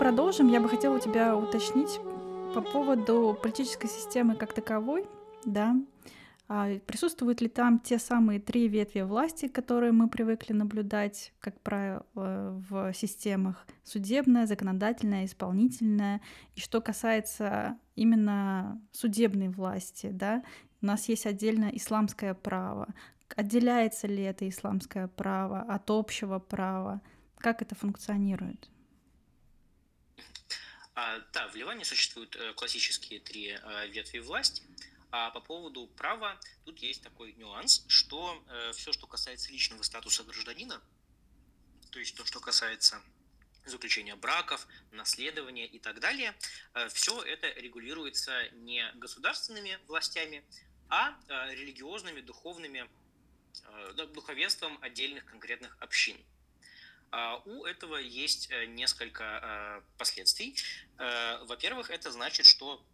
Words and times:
продолжим, 0.00 0.48
я 0.48 0.62
бы 0.62 0.68
хотела 0.70 0.96
у 0.96 0.98
тебя 0.98 1.36
уточнить 1.36 2.00
по 2.54 2.62
поводу 2.62 3.38
политической 3.42 3.86
системы 3.86 4.34
как 4.34 4.54
таковой, 4.54 5.04
да, 5.44 5.76
а 6.48 6.78
присутствуют 6.86 7.42
ли 7.42 7.48
там 7.48 7.78
те 7.78 7.98
самые 7.98 8.40
три 8.40 8.66
ветви 8.66 9.02
власти, 9.02 9.46
которые 9.46 9.92
мы 9.92 10.08
привыкли 10.08 10.54
наблюдать, 10.54 11.34
как 11.38 11.60
правило, 11.60 12.06
в 12.14 12.94
системах 12.94 13.66
судебная, 13.84 14.46
законодательная, 14.46 15.26
исполнительная. 15.26 16.22
И 16.54 16.60
что 16.60 16.80
касается 16.80 17.76
именно 17.94 18.80
судебной 18.92 19.50
власти, 19.50 20.08
да, 20.10 20.42
у 20.80 20.86
нас 20.86 21.10
есть 21.10 21.26
отдельно 21.26 21.68
исламское 21.74 22.32
право. 22.32 22.88
Отделяется 23.36 24.06
ли 24.06 24.22
это 24.22 24.48
исламское 24.48 25.08
право 25.08 25.60
от 25.60 25.90
общего 25.90 26.38
права? 26.38 27.02
Как 27.36 27.60
это 27.60 27.74
функционирует? 27.74 28.70
А, 30.94 31.20
да, 31.32 31.48
в 31.48 31.54
Ливане 31.54 31.84
существуют 31.84 32.36
э, 32.36 32.52
классические 32.54 33.20
три 33.20 33.50
э, 33.50 33.88
ветви 33.88 34.18
власти. 34.18 34.62
А 35.12 35.30
по 35.30 35.40
поводу 35.40 35.86
права, 35.88 36.38
тут 36.64 36.78
есть 36.78 37.02
такой 37.02 37.32
нюанс, 37.32 37.84
что 37.88 38.42
э, 38.48 38.72
все, 38.72 38.92
что 38.92 39.06
касается 39.06 39.50
личного 39.50 39.82
статуса 39.82 40.24
гражданина, 40.24 40.80
то 41.90 41.98
есть 41.98 42.16
то, 42.16 42.24
что 42.24 42.40
касается 42.40 43.02
заключения 43.66 44.16
браков, 44.16 44.66
наследования 44.90 45.66
и 45.66 45.78
так 45.78 46.00
далее, 46.00 46.34
все 46.88 47.20
это 47.22 47.48
регулируется 47.48 48.48
не 48.52 48.90
государственными 48.94 49.78
властями, 49.86 50.42
а 50.88 51.14
религиозными, 51.28 52.20
духовными, 52.22 52.88
духовенством 54.14 54.78
отдельных 54.80 55.26
конкретных 55.26 55.76
общин. 55.80 56.16
Uh, 57.12 57.42
у 57.44 57.64
этого 57.64 57.96
есть 57.96 58.50
uh, 58.50 58.66
несколько 58.66 59.24
uh, 59.24 59.82
последствий. 59.98 60.56
Во-первых, 61.46 61.90
это 61.90 62.12
значит, 62.12 62.46
что 62.46 62.84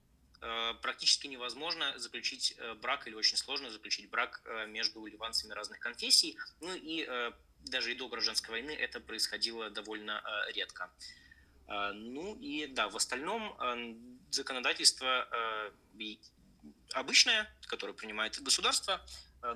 Э, 0.42 0.74
практически 0.82 1.26
невозможно 1.26 1.98
заключить 1.98 2.54
э, 2.58 2.74
брак 2.74 3.06
или 3.08 3.14
очень 3.14 3.38
сложно 3.38 3.70
заключить 3.70 4.10
брак 4.10 4.42
э, 4.44 4.66
между 4.66 5.04
ливанцами 5.06 5.52
разных 5.52 5.80
конфессий. 5.80 6.38
Ну 6.60 6.74
и 6.74 7.08
даже 7.64 7.92
и 7.92 7.94
до 7.94 8.08
гражданской 8.08 8.50
войны 8.50 8.70
это 8.70 9.00
происходило 9.00 9.70
довольно 9.70 10.22
редко. 10.54 10.88
Ну 11.66 12.36
и 12.36 12.68
да, 12.68 12.88
в 12.88 12.94
остальном 12.94 13.58
законодательство 14.30 15.28
обычное, 16.92 17.52
которое 17.66 17.92
принимает 17.92 18.40
государство, 18.40 19.04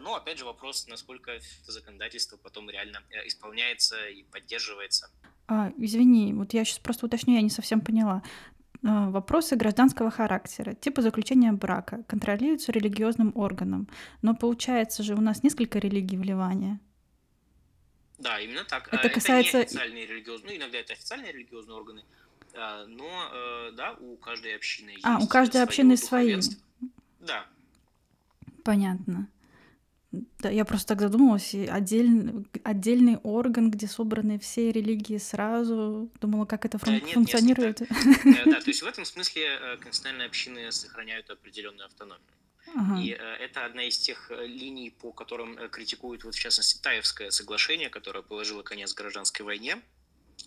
но 0.01 0.15
опять 0.15 0.39
же 0.39 0.45
вопрос, 0.45 0.87
насколько 0.87 1.31
это 1.31 1.73
законодательство 1.73 2.37
потом 2.37 2.71
реально 2.71 3.03
исполняется 3.27 4.07
и 4.07 4.23
поддерживается. 4.25 5.11
А, 5.49 5.73
извини, 5.77 6.33
вот 6.33 6.55
я 6.55 6.65
сейчас 6.65 6.79
просто 6.79 7.07
уточню, 7.07 7.35
я 7.35 7.43
не 7.43 7.51
совсем 7.51 7.81
поняла. 7.81 8.23
А, 8.87 9.11
вопросы 9.11 9.57
гражданского 9.57 10.11
характера, 10.11 10.75
типа 10.75 11.03
заключения 11.03 11.53
брака, 11.53 12.05
контролируются 12.05 12.73
религиозным 12.73 13.33
органом. 13.35 13.89
Но 14.23 14.35
получается 14.35 15.03
же 15.03 15.15
у 15.15 15.21
нас 15.21 15.43
несколько 15.43 15.81
религий 15.81 16.17
в 16.17 16.23
Ливане. 16.23 16.79
Да, 18.19 18.39
именно 18.39 18.65
так. 18.65 18.93
Это 18.93 19.09
касается... 19.09 19.59
Это 19.59 19.75
не 19.75 19.81
официальные 19.81 20.07
религиозные, 20.07 20.53
ну 20.53 20.63
иногда 20.63 20.79
это 20.79 20.93
официальные 20.93 21.33
религиозные 21.33 21.77
органы, 21.77 22.05
а, 22.55 22.87
но 22.87 23.31
э, 23.33 23.73
да, 23.73 23.93
у 23.95 24.17
каждой 24.17 24.55
общины 24.55 24.91
есть 24.91 25.05
А, 25.05 25.19
у 25.19 25.27
каждой 25.27 25.63
общины 25.63 25.97
свои. 25.97 26.41
Да. 27.21 27.47
Понятно. 28.63 29.29
Да, 30.13 30.51
я 30.51 30.65
просто 30.65 30.89
так 30.89 31.01
задумалась, 31.01 31.55
и 31.55 31.67
отдельный, 31.67 32.45
отдельный 32.65 33.19
орган, 33.19 33.71
где 33.71 33.87
собраны 33.87 34.41
все 34.41 34.73
религии 34.73 35.19
сразу. 35.19 36.11
Думала, 36.21 36.47
как 36.47 36.65
это 36.65 36.79
фун- 36.79 36.99
да, 36.99 37.07
нет, 37.07 37.15
функционирует. 37.15 37.81
Нет, 38.25 38.45
да, 38.47 38.61
то 38.61 38.69
есть 38.69 38.83
в 38.83 38.87
этом 38.87 39.05
смысле 39.05 39.45
э, 39.45 39.77
конфессиональные 39.77 40.27
общины 40.27 40.73
сохраняют 40.73 41.31
определенную 41.31 41.87
автономию. 41.87 42.27
Ага. 42.75 43.01
И 43.01 43.13
э, 43.13 43.17
это 43.17 43.65
одна 43.65 43.85
из 43.85 43.99
тех 43.99 44.33
э, 44.33 44.47
линий, 44.47 44.91
по 44.91 45.13
которым 45.13 45.57
критикуют, 45.71 46.25
вот 46.25 46.35
в 46.35 46.41
частности, 46.41 46.83
Таевское 46.83 47.31
соглашение, 47.31 47.89
которое 47.89 48.23
положило 48.23 48.63
конец 48.65 48.93
гражданской 48.95 49.45
войне, 49.45 49.81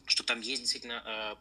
что 0.06 0.24
там 0.24 0.42
есть 0.42 0.64
действительно 0.64 1.38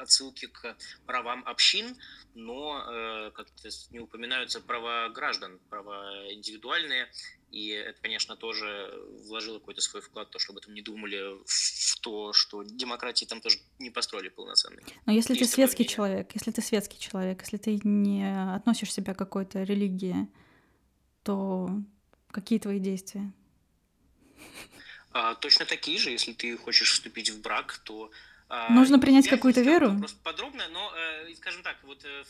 отсылки 0.00 0.46
к 0.46 0.76
правам 1.04 1.42
общин, 1.46 1.98
но 2.34 3.30
как-то 3.34 3.68
не 3.90 3.98
упоминаются 3.98 4.60
права 4.60 5.10
граждан, 5.10 5.58
права 5.68 6.32
индивидуальные, 6.32 7.10
и 7.52 7.68
это, 7.68 8.00
конечно, 8.00 8.34
тоже 8.34 8.90
вложило 9.26 9.58
какой-то 9.58 9.82
свой 9.82 10.00
вклад, 10.00 10.30
то, 10.30 10.38
чтобы 10.38 10.60
там 10.62 10.72
не 10.72 10.80
думали 10.80 11.36
в 11.44 12.00
то, 12.00 12.32
что 12.32 12.62
демократии 12.62 13.26
там 13.26 13.42
тоже 13.42 13.58
не 13.78 13.90
построили 13.90 14.30
полноценной. 14.30 14.82
Но 15.04 15.12
если 15.12 15.34
Есть 15.34 15.50
ты 15.50 15.54
светский 15.54 15.82
мнение. 15.82 15.94
человек, 15.94 16.30
если 16.34 16.50
ты 16.50 16.62
светский 16.62 16.98
человек, 16.98 17.42
если 17.42 17.58
ты 17.58 17.78
не 17.84 18.54
относишь 18.54 18.90
себя 18.90 19.12
к 19.12 19.18
какой-то 19.18 19.64
религии, 19.64 20.28
то 21.24 21.70
какие 22.30 22.58
твои 22.58 22.78
действия? 22.78 23.30
А, 25.12 25.34
точно 25.34 25.66
такие 25.66 25.98
же, 25.98 26.10
если 26.10 26.32
ты 26.32 26.56
хочешь 26.56 26.90
вступить 26.92 27.28
в 27.28 27.42
брак, 27.42 27.82
то 27.84 28.10
а, 28.48 28.72
Нужно 28.72 28.98
принять 28.98 29.28
какую-то 29.28 29.60
веру? 29.60 29.98
Просто 29.98 30.18
подробно, 30.22 30.68
но, 30.68 30.90
э, 30.94 31.34
скажем 31.34 31.62
так, 31.62 31.76
вот 31.84 32.02
э, 32.04 32.22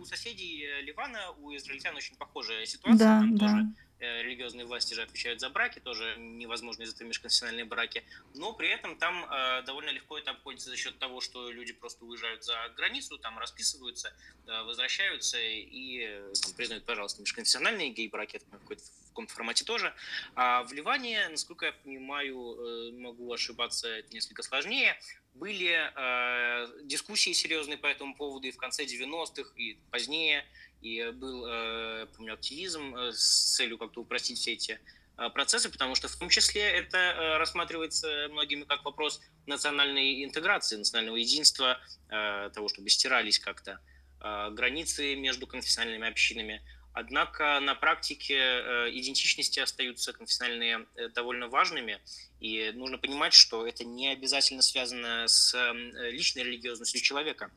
у 0.00 0.04
соседей 0.04 0.82
Ливана, 0.82 1.30
у 1.38 1.54
израильтян 1.54 1.94
очень 1.94 2.16
похожая 2.16 2.66
ситуация. 2.66 2.98
Да, 2.98 3.20
Там 3.20 3.36
да. 3.36 3.46
тоже 3.46 3.66
религиозные 3.98 4.66
власти 4.66 4.94
же 4.94 5.02
отвечают 5.02 5.40
за 5.40 5.48
браки, 5.48 5.78
тоже 5.78 6.16
невозможно 6.18 6.82
из 6.82 6.94
этого 6.94 7.08
межконфессиональные 7.08 7.64
браки, 7.64 8.04
но 8.34 8.52
при 8.52 8.68
этом 8.68 8.96
там 8.96 9.24
э, 9.24 9.62
довольно 9.62 9.90
легко 9.90 10.18
это 10.18 10.32
обходится 10.32 10.70
за 10.70 10.76
счет 10.76 10.98
того, 10.98 11.20
что 11.20 11.50
люди 11.50 11.72
просто 11.72 12.04
уезжают 12.04 12.44
за 12.44 12.56
границу, 12.76 13.18
там 13.18 13.38
расписываются, 13.38 14.14
э, 14.46 14.62
возвращаются 14.62 15.38
и 15.40 16.22
там, 16.42 16.52
признают, 16.54 16.84
пожалуйста, 16.84 17.22
межконфессиональные 17.22 17.90
гей-браки, 17.90 18.36
это 18.36 18.46
в 18.46 19.08
каком-то 19.08 19.32
формате 19.32 19.64
тоже. 19.64 19.94
А 20.34 20.62
в 20.64 20.72
Ливане, 20.72 21.28
насколько 21.28 21.66
я 21.66 21.72
понимаю, 21.72 22.36
э, 22.36 22.92
могу 22.92 23.32
ошибаться, 23.32 23.88
это 23.88 24.12
несколько 24.12 24.42
сложнее, 24.42 24.98
были 25.38 25.90
э, 25.94 26.66
дискуссии 26.84 27.32
серьезные 27.32 27.78
по 27.78 27.86
этому 27.86 28.14
поводу 28.14 28.46
и 28.46 28.50
в 28.50 28.56
конце 28.56 28.84
90-х, 28.84 29.52
и 29.56 29.78
позднее, 29.90 30.44
и 30.80 31.10
был, 31.10 31.46
э, 31.46 32.06
помню, 32.16 32.34
активизм 32.34 32.94
э, 32.94 33.12
с 33.12 33.54
целью 33.56 33.78
как-то 33.78 34.00
упростить 34.00 34.38
все 34.38 34.52
эти 34.52 34.80
э, 35.18 35.30
процессы, 35.30 35.70
потому 35.70 35.94
что 35.94 36.08
в 36.08 36.16
том 36.16 36.28
числе 36.28 36.62
это 36.62 36.98
э, 36.98 37.36
рассматривается 37.38 38.28
многими 38.30 38.64
как 38.64 38.84
вопрос 38.84 39.20
национальной 39.46 40.24
интеграции, 40.24 40.76
национального 40.76 41.16
единства, 41.16 41.78
того, 42.08 42.68
чтобы 42.68 42.88
стирались 42.88 43.38
как-то 43.38 43.80
границы 44.18 45.14
между 45.14 45.46
конфессиональными 45.46 46.08
общинами. 46.08 46.62
Однако 46.96 47.60
на 47.60 47.74
практике 47.74 48.36
э, 48.38 48.90
идентичности 48.90 49.60
остаются 49.60 50.14
конфессиональные 50.14 50.86
э, 50.94 51.10
довольно 51.10 51.46
важными, 51.46 52.00
и 52.40 52.72
нужно 52.74 52.96
понимать, 52.96 53.34
что 53.34 53.66
это 53.66 53.84
не 53.84 54.08
обязательно 54.08 54.62
связано 54.62 55.28
с 55.28 55.54
э, 55.54 56.10
личной 56.10 56.44
религиозностью 56.44 57.02
человека. 57.02 57.50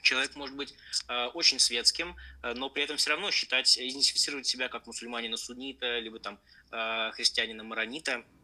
Человек 0.00 0.34
может 0.34 0.56
быть 0.56 0.74
э, 1.08 1.26
очень 1.34 1.58
светским, 1.58 2.16
но 2.42 2.70
при 2.70 2.82
этом 2.82 2.96
все 2.96 3.10
равно 3.10 3.30
считать, 3.30 3.78
идентифицировать 3.78 4.46
себя 4.46 4.70
как 4.70 4.86
мусульманина 4.86 5.36
суннита, 5.36 5.98
либо 5.98 6.18
там 6.18 6.40
э, 6.72 7.10
христианина 7.12 7.62
маронита– 7.62 8.24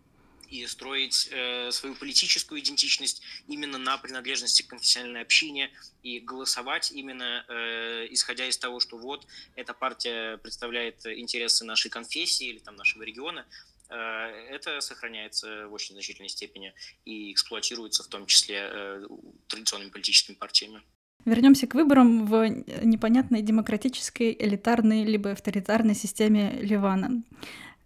и 0.48 0.66
строить 0.66 1.28
э, 1.30 1.70
свою 1.70 1.94
политическую 1.94 2.60
идентичность 2.60 3.22
именно 3.48 3.78
на 3.78 3.98
принадлежности 3.98 4.62
к 4.62 4.68
конфессиональной 4.68 5.22
общине 5.22 5.70
и 6.02 6.20
голосовать 6.20 6.92
именно 6.92 7.44
э, 7.48 8.06
исходя 8.10 8.46
из 8.46 8.56
того, 8.58 8.80
что 8.80 8.98
вот 8.98 9.26
эта 9.54 9.74
партия 9.74 10.38
представляет 10.38 11.06
интересы 11.06 11.64
нашей 11.64 11.90
конфессии 11.90 12.48
или 12.48 12.58
там 12.58 12.76
нашего 12.76 13.02
региона, 13.02 13.46
э, 13.88 13.94
это 13.94 14.80
сохраняется 14.80 15.68
в 15.68 15.72
очень 15.72 15.94
значительной 15.94 16.28
степени 16.28 16.74
и 17.04 17.32
эксплуатируется 17.32 18.02
в 18.02 18.08
том 18.08 18.26
числе 18.26 18.68
э, 18.70 19.06
традиционными 19.48 19.90
политическими 19.90 20.34
партиями. 20.34 20.82
Вернемся 21.24 21.66
к 21.66 21.74
выборам 21.74 22.24
в 22.24 22.48
непонятной 22.84 23.42
демократической, 23.42 24.36
элитарной 24.38 25.02
либо 25.02 25.32
авторитарной 25.32 25.96
системе 25.96 26.52
Ливана. 26.60 27.24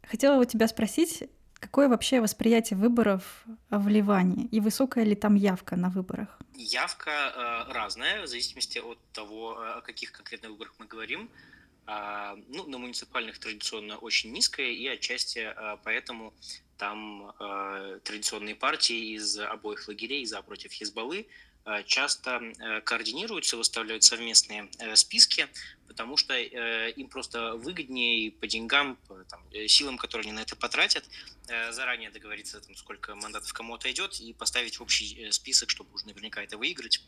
Хотела 0.02 0.38
у 0.38 0.44
тебя 0.44 0.68
спросить, 0.68 1.22
Какое 1.60 1.88
вообще 1.88 2.20
восприятие 2.20 2.78
выборов 2.78 3.44
в 3.68 3.88
Ливане 3.88 4.46
и 4.46 4.60
высокая 4.60 5.04
ли 5.04 5.14
там 5.14 5.34
явка 5.34 5.76
на 5.76 5.90
выборах? 5.90 6.38
Явка 6.54 7.10
э, 7.10 7.72
разная, 7.72 8.22
в 8.22 8.26
зависимости 8.26 8.78
от 8.78 8.98
того, 9.12 9.62
э, 9.62 9.78
о 9.78 9.80
каких 9.82 10.12
конкретных 10.12 10.52
выборах 10.52 10.74
мы 10.78 10.86
говорим. 10.86 11.30
Э, 11.86 12.34
ну, 12.48 12.66
на 12.66 12.78
муниципальных 12.78 13.38
традиционно 13.38 13.98
очень 13.98 14.32
низкая, 14.32 14.68
и 14.68 14.86
отчасти 14.86 15.52
э, 15.54 15.76
поэтому 15.84 16.32
там 16.78 17.34
э, 17.38 18.00
традиционные 18.04 18.54
партии 18.54 19.14
из 19.16 19.38
обоих 19.38 19.86
лагерей, 19.86 20.24
за 20.24 20.40
против 20.40 20.72
Хизбаллы, 20.72 21.26
часто 21.86 22.40
э, 22.40 22.80
координируются, 22.80 23.56
выставляют 23.56 24.02
совместные 24.02 24.68
э, 24.78 24.96
списки, 24.96 25.48
потому 25.86 26.16
что 26.16 26.36
им 26.36 27.08
просто 27.08 27.54
выгоднее 27.56 28.30
по 28.32 28.46
деньгам, 28.46 28.96
по 29.08 29.24
там, 29.24 29.42
силам, 29.66 29.98
которые 29.98 30.28
они 30.28 30.32
на 30.32 30.42
это 30.42 30.54
потратят, 30.54 31.04
заранее 31.70 32.10
договориться, 32.10 32.60
там, 32.60 32.76
сколько 32.76 33.16
мандатов 33.16 33.52
кому 33.52 33.74
отойдет, 33.74 34.20
и 34.20 34.32
поставить 34.32 34.80
общий 34.80 35.32
список, 35.32 35.68
чтобы 35.68 35.92
уже 35.92 36.06
наверняка 36.06 36.44
это 36.44 36.56
выиграть. 36.56 37.02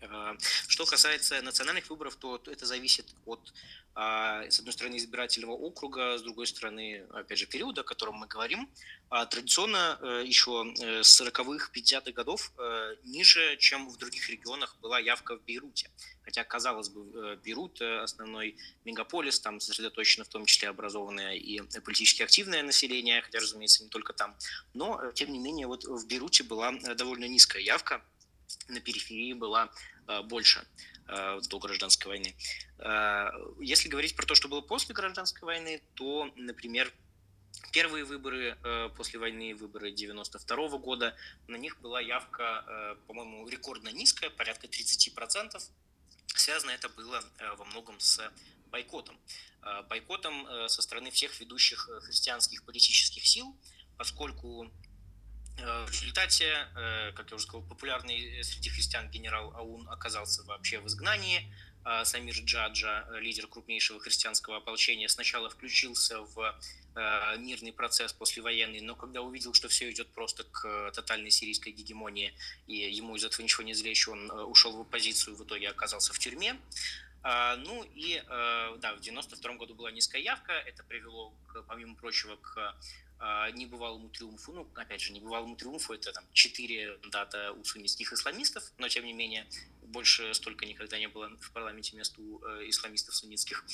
Э, 0.00 0.36
что 0.66 0.86
касается 0.86 1.40
национальных 1.42 1.90
выборов, 1.90 2.16
то 2.16 2.40
это 2.46 2.66
зависит 2.66 3.06
от, 3.26 3.52
а, 3.94 4.48
с 4.48 4.58
одной 4.58 4.72
стороны, 4.72 4.96
избирательного 4.96 5.52
округа, 5.52 6.16
с 6.16 6.22
другой 6.22 6.46
стороны, 6.46 7.06
опять 7.12 7.38
же, 7.38 7.46
периода, 7.46 7.82
о 7.82 7.84
котором 7.84 8.14
мы 8.14 8.26
говорим. 8.26 8.70
А 9.10 9.26
традиционно 9.26 9.98
э, 10.00 10.22
еще 10.24 10.72
э, 10.80 11.02
с 11.02 11.20
40-х, 11.20 11.70
50-х 11.74 12.12
годов 12.12 12.52
ниже, 13.04 13.56
чем 13.58 13.88
в 13.88 13.96
других 13.96 14.30
регионах, 14.30 14.76
была 14.80 14.98
явка 14.98 15.36
в 15.36 15.42
Бейруте. 15.42 15.90
Хотя, 16.22 16.44
казалось 16.44 16.88
бы, 16.88 17.36
Бейрут– 17.44 17.80
основной 18.02 18.56
мегаполис, 18.84 19.40
там 19.40 19.58
сосредоточено 19.58 20.24
в 20.24 20.28
том 20.28 20.46
числе 20.46 20.68
образованное 20.68 21.34
и 21.34 21.60
политически 21.80 22.22
активное 22.22 22.62
население, 22.62 23.20
хотя, 23.22 23.40
разумеется, 23.40 23.82
не 23.82 23.88
только 23.88 24.12
там. 24.12 24.36
Но, 24.74 25.10
тем 25.12 25.32
не 25.32 25.38
менее, 25.38 25.66
вот 25.66 25.84
в 25.84 26.06
Бейруте 26.06 26.44
была 26.44 26.72
довольно 26.94 27.24
низкая 27.24 27.62
явка, 27.62 28.04
на 28.68 28.80
периферии 28.80 29.32
была 29.32 29.70
э, 30.06 30.22
больше 30.22 30.66
э, 31.08 31.40
до 31.48 31.58
гражданской 31.58 32.08
войны. 32.08 32.34
Э, 32.78 33.30
если 33.60 33.88
говорить 33.88 34.16
про 34.16 34.26
то, 34.26 34.34
что 34.34 34.48
было 34.48 34.60
после 34.60 34.94
гражданской 34.94 35.44
войны, 35.44 35.82
то, 35.94 36.30
например, 36.36 36.92
первые 37.72 38.04
выборы 38.04 38.56
после 38.96 39.18
войны, 39.18 39.54
выборы 39.54 39.92
92 39.92 40.78
года, 40.78 41.16
на 41.46 41.56
них 41.56 41.80
была 41.80 42.00
явка, 42.00 42.96
по-моему, 43.06 43.46
рекордно 43.48 43.90
низкая, 43.90 44.30
порядка 44.30 44.66
30%. 44.66 45.60
Связано 46.34 46.70
это 46.70 46.88
было 46.88 47.22
во 47.58 47.64
многом 47.66 48.00
с 48.00 48.20
бойкотом. 48.70 49.16
Бойкотом 49.88 50.68
со 50.68 50.82
стороны 50.82 51.10
всех 51.10 51.38
ведущих 51.38 51.88
христианских 52.02 52.64
политических 52.64 53.26
сил, 53.26 53.54
поскольку 53.96 54.70
в 55.86 55.90
результате, 55.90 56.68
э, 56.76 57.12
как 57.12 57.30
я 57.30 57.36
уже 57.36 57.44
сказал, 57.44 57.62
популярный 57.62 58.42
среди 58.44 58.70
христиан 58.70 59.10
генерал 59.10 59.52
Аун 59.56 59.88
оказался 59.88 60.42
вообще 60.44 60.78
в 60.80 60.86
изгнании. 60.86 61.52
А 61.82 62.04
Самир 62.04 62.34
Джаджа, 62.34 63.06
лидер 63.20 63.46
крупнейшего 63.46 64.00
христианского 64.00 64.58
ополчения, 64.58 65.08
сначала 65.08 65.48
включился 65.48 66.20
в 66.20 66.54
э, 66.94 67.36
мирный 67.38 67.72
процесс 67.72 68.12
послевоенный, 68.12 68.82
но 68.82 68.94
когда 68.94 69.22
увидел, 69.22 69.54
что 69.54 69.68
все 69.68 69.90
идет 69.90 70.08
просто 70.12 70.44
к 70.44 70.92
тотальной 70.92 71.30
сирийской 71.30 71.70
гегемонии, 71.72 72.34
и 72.66 72.76
ему 72.76 73.16
из 73.16 73.24
этого 73.24 73.42
ничего 73.42 73.62
не 73.62 73.72
извлечь, 73.72 74.08
он 74.08 74.30
ушел 74.30 74.76
в 74.76 74.80
оппозицию, 74.82 75.36
в 75.36 75.44
итоге 75.44 75.70
оказался 75.70 76.12
в 76.12 76.18
тюрьме. 76.18 76.56
Ну 77.22 77.84
и 77.94 78.22
да, 78.26 78.94
в 78.96 79.00
92 79.00 79.54
году 79.54 79.74
была 79.74 79.90
низкая 79.90 80.22
явка, 80.22 80.52
это 80.52 80.82
привело, 80.84 81.34
помимо 81.68 81.94
прочего, 81.94 82.36
к 82.36 82.74
небывалому 83.52 84.08
триумфу, 84.08 84.52
ну, 84.52 84.70
опять 84.74 85.02
же, 85.02 85.12
небывалому 85.12 85.56
триумфу, 85.56 85.92
это 85.92 86.12
там 86.12 86.24
четыре 86.32 86.98
дата 87.10 87.52
у 87.52 87.64
суннитских 87.64 88.12
исламистов, 88.12 88.64
но, 88.78 88.88
тем 88.88 89.04
не 89.04 89.12
менее, 89.12 89.46
больше 89.90 90.32
столько 90.34 90.66
никогда 90.66 90.98
не 90.98 91.08
было 91.08 91.28
в 91.40 91.52
парламенте 91.52 91.96
мест 91.96 92.18
у 92.18 92.42
э, 92.44 92.68
исламистов 92.68 93.14
суннитских. 93.14 93.64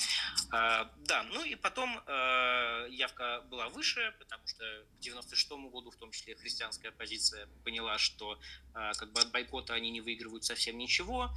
А, 0.51 0.91
да, 1.05 1.23
ну 1.23 1.43
и 1.43 1.55
потом 1.55 1.97
э, 2.05 2.87
явка 2.89 3.41
была 3.49 3.69
выше, 3.69 4.13
потому 4.19 4.45
что 4.47 4.63
к 4.63 4.99
96 4.99 5.51
году, 5.71 5.91
в 5.91 5.95
том 5.95 6.11
числе, 6.11 6.35
христианская 6.35 6.89
оппозиция 6.89 7.47
поняла, 7.63 7.97
что 7.97 8.39
э, 8.73 8.91
как 8.97 9.11
бы 9.13 9.21
от 9.21 9.31
бойкота 9.31 9.73
они 9.73 9.91
не 9.91 10.01
выигрывают 10.01 10.43
совсем 10.43 10.77
ничего, 10.77 11.31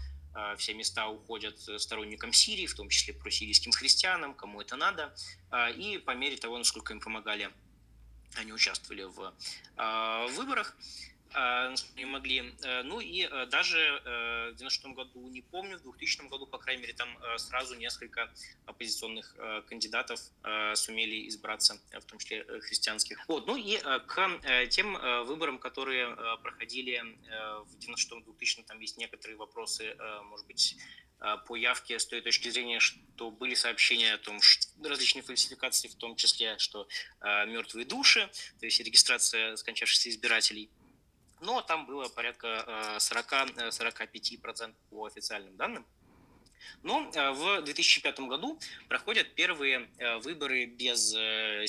все 0.58 0.74
места 0.74 1.08
уходят 1.08 1.58
сторонникам 1.58 2.32
Сирии, 2.32 2.66
в 2.66 2.74
том 2.76 2.88
числе 2.88 3.12
просирийским 3.12 3.72
христианам, 3.72 4.32
кому 4.34 4.60
это 4.60 4.76
надо. 4.76 5.12
И 5.76 5.98
по 5.98 6.12
мере 6.12 6.36
того, 6.36 6.56
насколько 6.56 6.92
им 6.92 7.00
помогали 7.00 7.50
они 8.36 8.52
участвовали 8.52 9.04
в 9.04 9.34
э, 9.76 10.26
выборах, 10.36 10.76
э, 11.34 11.74
не 11.96 12.04
могли. 12.04 12.54
Э, 12.62 12.82
ну 12.82 13.00
и 13.00 13.22
э, 13.22 13.46
даже 13.46 13.78
э, 13.78 14.50
в 14.52 14.56
96 14.56 14.94
году, 14.94 15.28
не 15.28 15.42
помню, 15.42 15.78
в 15.78 15.82
2000 15.82 16.28
году, 16.28 16.46
по 16.46 16.58
крайней 16.58 16.82
мере, 16.82 16.94
там 16.94 17.08
сразу 17.36 17.74
несколько 17.76 18.32
оппозиционных 18.66 19.36
кандидатов 19.66 20.20
сумели 20.74 21.28
избраться, 21.28 21.80
в 21.92 22.04
том 22.04 22.18
числе 22.18 22.44
христианских. 22.60 23.18
Вот, 23.28 23.46
ну 23.46 23.56
и 23.56 23.78
к 24.06 24.40
тем 24.70 24.94
выборам, 25.26 25.58
которые 25.58 26.16
проходили 26.42 27.02
в 27.64 27.76
96-2000, 27.78 28.64
там 28.66 28.80
есть 28.80 28.96
некоторые 28.98 29.36
вопросы, 29.36 29.96
может 30.24 30.46
быть, 30.46 30.76
а, 30.76 30.99
по 31.46 31.56
явке 31.56 31.98
с 31.98 32.06
той 32.06 32.22
точки 32.22 32.48
зрения, 32.48 32.80
что 32.80 33.30
были 33.30 33.54
сообщения 33.54 34.14
о 34.14 34.18
том, 34.18 34.40
что 34.40 34.66
различные 34.82 35.22
фальсификации, 35.22 35.88
в 35.88 35.94
том 35.94 36.16
числе, 36.16 36.56
что 36.58 36.88
э, 37.20 37.46
мертвые 37.46 37.84
души, 37.84 38.30
то 38.58 38.66
есть 38.66 38.80
регистрация 38.80 39.54
скончавшихся 39.56 40.08
избирателей. 40.08 40.70
Но 41.40 41.60
там 41.62 41.86
было 41.86 42.08
порядка 42.08 42.64
э, 42.66 42.96
40-45% 42.98 44.74
по 44.88 45.06
официальным 45.06 45.56
данным. 45.56 45.86
Но 46.82 47.10
э, 47.14 47.30
в 47.32 47.62
2005 47.62 48.20
году 48.20 48.58
проходят 48.88 49.34
первые 49.34 49.90
выборы 50.22 50.64
без 50.64 51.10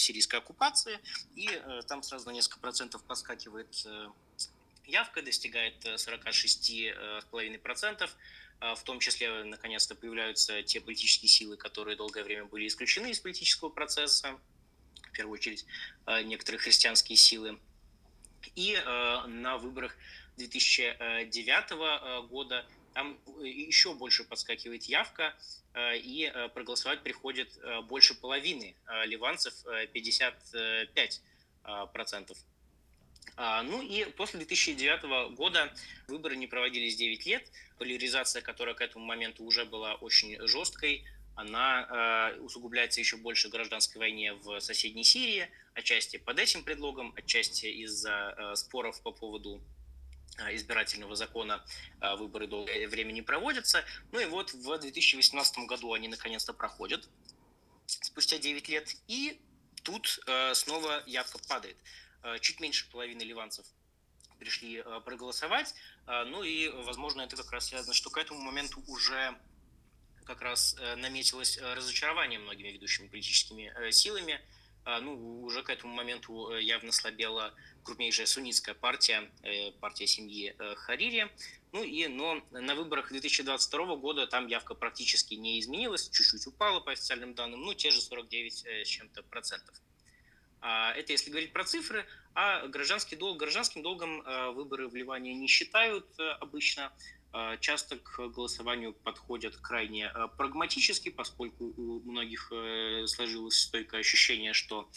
сирийской 0.02 0.38
оккупации, 0.38 1.00
и 1.36 1.50
там 1.88 2.04
сразу 2.04 2.28
на 2.28 2.32
несколько 2.32 2.60
процентов 2.60 3.04
подскакивает 3.04 3.86
явка, 4.86 5.22
достигает 5.22 5.86
46,5%. 5.86 8.10
А, 8.62 8.76
в 8.76 8.84
том 8.84 9.00
числе, 9.00 9.44
наконец-то, 9.44 9.96
появляются 9.96 10.62
те 10.62 10.80
политические 10.80 11.30
силы, 11.30 11.58
которые 11.58 11.98
долгое 11.98 12.24
время 12.24 12.46
были 12.46 12.68
исключены 12.68 13.10
из 13.10 13.20
политического 13.20 13.70
процесса, 13.70 14.40
в 15.10 15.12
первую 15.12 15.34
очередь 15.34 15.66
а, 16.06 16.22
некоторые 16.22 16.60
христианские 16.60 17.18
силы. 17.18 17.60
И 18.56 18.80
а, 18.86 19.26
на 19.26 19.58
выборах 19.58 19.98
2009 20.38 22.30
года 22.30 22.66
там 22.94 23.18
еще 23.42 23.96
больше 23.96 24.24
подскакивает 24.24 24.84
явка, 24.84 25.36
и 25.78 26.32
проголосовать 26.54 27.02
приходит 27.04 27.58
больше 27.84 28.14
половины 28.14 28.76
ливанцев, 29.06 29.54
55%. 29.66 31.22
А, 31.64 31.88
ну 33.38 33.82
и 33.82 34.06
после 34.06 34.40
2009 34.40 35.36
года 35.36 35.74
выборы 36.08 36.36
не 36.36 36.48
проводились 36.48 36.96
9 36.96 37.26
лет. 37.26 37.50
Поляризация, 37.78 38.42
которая 38.42 38.76
к 38.76 38.82
этому 38.82 39.06
моменту 39.06 39.44
уже 39.44 39.66
была 39.66 39.96
очень 39.96 40.38
жесткой, 40.48 41.06
она 41.36 42.34
э, 42.36 42.40
усугубляется 42.42 43.00
еще 43.00 43.18
больше 43.18 43.50
гражданской 43.50 44.00
войне 44.00 44.34
в 44.34 44.60
соседней 44.60 45.04
Сирии, 45.04 45.50
отчасти 45.74 46.18
под 46.18 46.40
этим 46.40 46.64
предлогом, 46.64 47.14
отчасти 47.16 47.66
из-за 47.68 48.36
э, 48.38 48.56
споров 48.56 49.02
по 49.02 49.12
поводу 49.12 49.62
избирательного 50.54 51.16
закона 51.16 51.64
выборы 52.18 52.48
долгое 52.48 52.88
время 52.88 53.12
не 53.12 53.22
проводятся. 53.22 53.84
Ну 54.12 54.20
и 54.20 54.26
вот 54.26 54.54
в 54.54 54.80
2018 54.80 55.58
году 55.66 55.94
они 55.94 56.08
наконец-то 56.08 56.54
проходят, 56.54 57.08
спустя 57.86 58.38
9 58.38 58.70
лет, 58.70 58.96
и 59.08 59.40
тут 59.84 60.20
э, 60.28 60.54
снова 60.54 61.04
явка 61.06 61.38
падает. 61.48 61.78
Э, 62.24 62.38
чуть 62.40 62.60
меньше 62.60 62.90
половины 62.90 63.24
ливанцев 63.24 63.66
пришли 64.40 64.78
э, 64.78 65.02
проголосовать. 65.04 65.74
Э, 66.08 66.24
ну 66.26 66.44
и, 66.44 66.70
возможно, 66.70 67.22
это 67.22 67.36
как 67.36 67.52
раз 67.52 67.68
связано, 67.68 67.94
что 67.94 68.10
к 68.10 68.18
этому 68.18 68.42
моменту 68.42 68.84
уже 68.88 69.38
как 70.26 70.42
раз 70.42 70.76
наметилось 70.98 71.58
разочарование 71.58 72.40
многими 72.40 72.70
ведущими 72.70 73.08
политическими 73.08 73.92
силами. 73.92 74.40
Ну, 74.86 75.42
уже 75.42 75.62
к 75.62 75.70
этому 75.70 75.94
моменту 75.94 76.56
явно 76.58 76.92
слабела 76.92 77.54
крупнейшая 77.84 78.28
суннитская 78.28 78.74
партия, 78.74 79.30
партия 79.80 80.08
семьи 80.08 80.56
Харири. 80.76 81.30
Ну 81.72 81.84
и, 81.84 82.08
но 82.08 82.42
на 82.52 82.76
выборах 82.76 83.10
2022 83.10 83.96
года 83.98 84.26
там 84.28 84.48
явка 84.48 84.74
практически 84.74 85.34
не 85.34 85.60
изменилась, 85.60 86.08
чуть-чуть 86.10 86.48
упала 86.48 86.80
по 86.80 86.92
официальным 86.92 87.34
данным, 87.34 87.62
ну, 87.62 87.74
те 87.74 87.92
же 87.92 88.00
49 88.00 88.66
с 88.86 88.88
чем-то 88.88 89.24
процентов. 89.24 89.76
А, 90.62 90.94
это 90.94 91.12
если 91.12 91.30
говорить 91.30 91.52
про 91.52 91.64
цифры. 91.64 92.06
А 92.34 92.68
гражданский 92.68 93.16
долг, 93.16 93.38
гражданским 93.38 93.82
долгом 93.82 94.22
а, 94.26 94.52
выборы 94.52 94.88
в 94.88 94.96
Ливане 94.96 95.34
не 95.34 95.48
считают 95.48 96.06
э, 96.18 96.30
обычно. 96.40 96.94
А, 97.34 97.58
часто 97.58 97.98
к 97.98 98.28
голосованию 98.28 98.94
подходят 98.94 99.58
крайне 99.58 100.12
э, 100.14 100.28
прагматически, 100.38 101.10
поскольку 101.10 101.74
у 101.76 102.02
многих 102.10 102.52
э, 102.54 103.06
сложилось 103.08 103.58
стойкое 103.58 104.02
ощущение, 104.02 104.54
что 104.54 104.88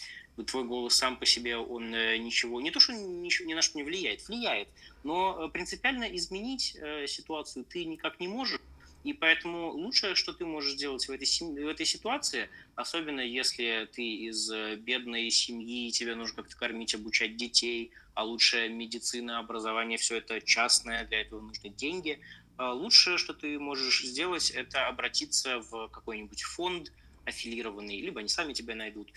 твой 0.46 0.64
голос 0.64 0.94
сам 0.94 1.16
по 1.16 1.26
себе, 1.26 1.56
он 1.56 1.90
ничего, 1.90 2.60
не 2.60 2.72
то, 2.72 2.80
что 2.80 2.92
ничего, 2.92 3.48
ни 3.48 3.54
на 3.54 3.62
что 3.62 3.78
не 3.78 3.84
влияет, 3.84 4.26
влияет, 4.26 4.68
но 5.04 5.48
принципиально 5.50 6.04
изменить 6.16 6.76
ситуацию 7.06 7.64
ты 7.64 7.84
никак 7.84 8.18
не 8.18 8.26
можешь. 8.26 8.60
И 9.04 9.12
поэтому 9.12 9.70
лучшее, 9.70 10.14
что 10.14 10.32
ты 10.32 10.46
можешь 10.46 10.72
сделать 10.72 11.06
в 11.06 11.12
этой, 11.12 11.26
в 11.26 11.68
этой 11.68 11.84
ситуации, 11.84 12.48
особенно 12.74 13.20
если 13.20 13.86
ты 13.92 14.02
из 14.02 14.50
э, 14.50 14.76
бедной 14.76 15.30
семьи, 15.30 15.90
тебе 15.90 16.14
нужно 16.14 16.36
как-то 16.36 16.56
кормить, 16.56 16.94
обучать 16.94 17.36
детей, 17.36 17.92
а 18.14 18.24
лучше 18.24 18.68
медицина, 18.70 19.38
образование, 19.38 19.98
все 19.98 20.16
это 20.16 20.40
частное, 20.40 21.04
для 21.04 21.20
этого 21.20 21.42
нужны 21.42 21.68
деньги. 21.68 22.18
А 22.56 22.72
лучшее, 22.72 23.18
что 23.18 23.34
ты 23.34 23.58
можешь 23.58 24.04
сделать, 24.04 24.50
это 24.50 24.86
обратиться 24.86 25.60
в 25.60 25.88
какой-нибудь 25.88 26.42
фонд 26.42 26.90
аффилированный, 27.26 28.00
либо 28.00 28.20
они 28.20 28.28
сами 28.28 28.54
тебя 28.54 28.74
найдут, 28.74 29.12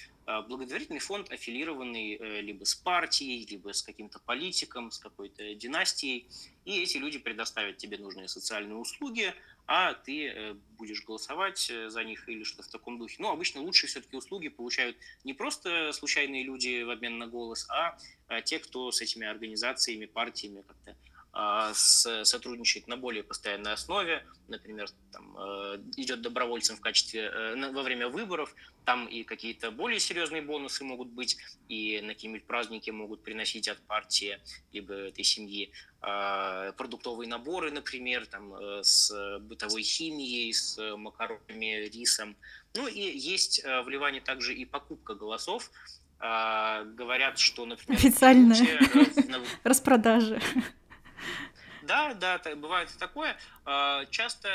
благотворительный 0.48 1.00
фонд, 1.00 1.32
аффилированный 1.32 2.42
либо 2.42 2.66
с 2.66 2.76
партией, 2.76 3.46
либо 3.46 3.74
с 3.74 3.82
каким-то 3.82 4.20
политиком, 4.20 4.92
с 4.92 5.00
какой-то 5.00 5.56
династией, 5.56 6.28
и 6.66 6.82
эти 6.82 6.98
люди 6.98 7.18
предоставят 7.18 7.78
тебе 7.78 7.98
нужные 7.98 8.28
социальные 8.28 8.76
услуги, 8.76 9.34
а 9.68 9.94
ты 9.94 10.28
э, 10.28 10.54
будешь 10.78 11.04
голосовать 11.06 11.70
э, 11.70 11.90
за 11.90 12.04
них 12.04 12.28
или 12.28 12.44
что-то 12.44 12.64
в 12.64 12.72
таком 12.72 12.98
духе. 12.98 13.18
Но 13.20 13.32
обычно 13.32 13.62
лучшие 13.62 13.90
все-таки 13.90 14.16
услуги 14.16 14.48
получают 14.48 14.98
не 15.24 15.34
просто 15.34 15.92
случайные 15.92 16.44
люди 16.44 16.84
в 16.84 16.90
обмен 16.90 17.18
на 17.18 17.28
голос, 17.28 17.68
а 17.70 17.98
те, 18.44 18.60
кто 18.60 18.92
с 18.92 19.02
этими 19.02 19.26
организациями, 19.26 20.06
партиями 20.06 20.62
как-то 20.68 20.96
а, 21.34 21.74
сотрудничает 21.74 22.88
на 22.88 22.98
более 22.98 23.24
постоянной 23.24 23.74
основе, 23.74 24.26
например, 24.48 24.90
там, 25.12 25.38
э, 25.38 25.80
идет 25.98 26.22
добровольцем 26.22 26.78
в 26.78 26.82
качестве 26.82 27.30
во 27.72 27.84
время 27.84 28.08
выборов, 28.08 28.56
там 28.86 29.06
и 29.06 29.24
какие-то 29.24 29.70
более 29.70 30.00
серьезные 30.00 30.42
бонусы 30.42 30.84
могут 30.84 31.10
быть, 31.10 31.38
и 31.68 32.00
на 32.02 32.14
какие-нибудь 32.14 32.46
праздники 32.46 32.90
могут 32.90 33.22
приносить 33.24 33.68
от 33.68 33.80
партии 33.80 34.40
либо 34.72 34.94
этой 34.94 35.24
семьи 35.24 35.72
а, 36.02 36.72
продуктовые 36.74 37.28
наборы, 37.28 37.72
например, 37.72 38.26
там, 38.28 38.54
э, 38.54 38.84
с 38.84 39.40
бытовой 39.42 39.84
химией, 39.84 40.54
с 40.54 40.80
макаронами, 40.96 41.90
рисом. 41.90 42.36
Ну 42.76 42.88
и 42.88 43.00
есть 43.00 43.62
э, 43.64 43.82
в 43.82 43.90
Ливане 43.90 44.22
также 44.22 44.54
и 44.54 44.64
покупка 44.64 45.16
голосов. 45.16 45.72
А, 46.20 46.84
говорят, 46.84 47.38
что, 47.40 47.66
например... 47.66 48.00
Официальная 48.00 48.64
э, 48.64 49.44
распродажа. 49.64 50.40
Да, 51.88 52.14
да, 52.14 52.40
бывает 52.56 52.90
такое. 53.00 53.38
А, 53.66 54.06
часто 54.08 54.50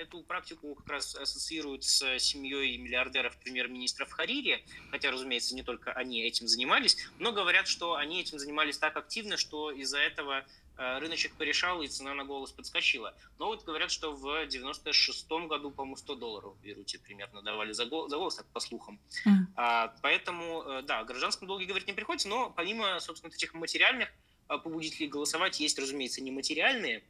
эту 0.00 0.22
практику 0.22 0.74
как 0.74 0.88
раз 0.88 1.14
ассоциируют 1.14 1.84
с 1.84 2.18
семьей 2.18 2.78
миллиардеров 2.78 3.36
премьер-министров 3.38 4.10
Харири, 4.10 4.64
хотя, 4.90 5.10
разумеется, 5.10 5.54
не 5.54 5.62
только 5.62 5.92
они 5.92 6.22
этим 6.22 6.48
занимались, 6.48 6.96
но 7.18 7.32
говорят, 7.32 7.68
что 7.68 7.94
они 7.94 8.20
этим 8.20 8.38
занимались 8.38 8.78
так 8.78 8.96
активно, 8.96 9.36
что 9.36 9.70
из-за 9.70 9.98
этого 9.98 10.44
Э, 10.78 10.98
рыночек 10.98 11.34
порешал, 11.34 11.82
и 11.82 11.88
цена 11.88 12.14
на 12.14 12.24
голос 12.24 12.52
подскочила. 12.52 13.12
Но 13.40 13.46
вот 13.46 13.64
говорят, 13.64 13.90
что 13.90 14.12
в 14.12 14.46
96-м 14.46 15.48
году, 15.48 15.72
по-моему, 15.72 15.96
100 15.96 16.14
долларов 16.14 16.54
в 16.54 16.62
Беруте 16.62 17.00
примерно 17.00 17.42
давали 17.42 17.72
за, 17.72 17.86
голос, 17.86 18.08
за 18.08 18.16
голос, 18.16 18.36
так 18.36 18.46
по 18.46 18.60
слухам. 18.60 19.00
Mm. 19.26 19.30
А, 19.56 19.92
поэтому, 20.02 20.62
э, 20.62 20.82
да, 20.82 21.00
о 21.00 21.04
гражданском 21.04 21.48
долге 21.48 21.66
говорить 21.66 21.88
не 21.88 21.94
приходится, 21.94 22.28
но 22.28 22.50
помимо, 22.50 23.00
собственно, 23.00 23.32
этих 23.32 23.54
материальных 23.54 24.08
э, 24.08 24.12
побудителей 24.48 25.08
голосовать, 25.08 25.60
есть, 25.60 25.78
разумеется, 25.78 26.22
нематериальные. 26.22 27.04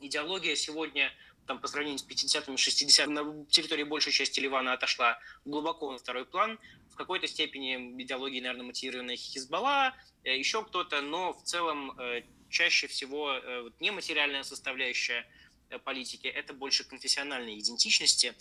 Идеология 0.00 0.56
сегодня 0.56 1.12
там, 1.46 1.60
по 1.60 1.68
сравнению 1.68 1.98
с 1.98 2.04
50-ми, 2.04 2.56
60-ми, 2.56 3.12
на 3.12 3.46
территории 3.46 3.84
большей 3.84 4.12
части 4.12 4.40
Ливана 4.40 4.72
отошла 4.72 5.18
глубоко 5.44 5.92
на 5.92 5.98
второй 5.98 6.24
план. 6.24 6.58
В 6.90 6.96
какой-то 6.96 7.26
степени 7.26 8.02
идеология, 8.02 8.42
наверное, 8.42 8.66
мотивированная 8.66 9.16
Хизбалла, 9.16 9.94
еще 10.24 10.64
кто-то, 10.64 11.00
но 11.00 11.32
в 11.32 11.42
целом 11.42 11.96
чаще 12.52 12.86
всего 12.86 13.32
э, 13.32 13.62
вот, 13.62 13.80
нематериальная 13.80 14.44
составляющая 14.44 15.26
э, 15.70 15.78
политики, 15.78 16.28
это 16.28 16.52
больше 16.52 16.84
конфессиональной 16.84 17.58
идентичности, 17.58 18.34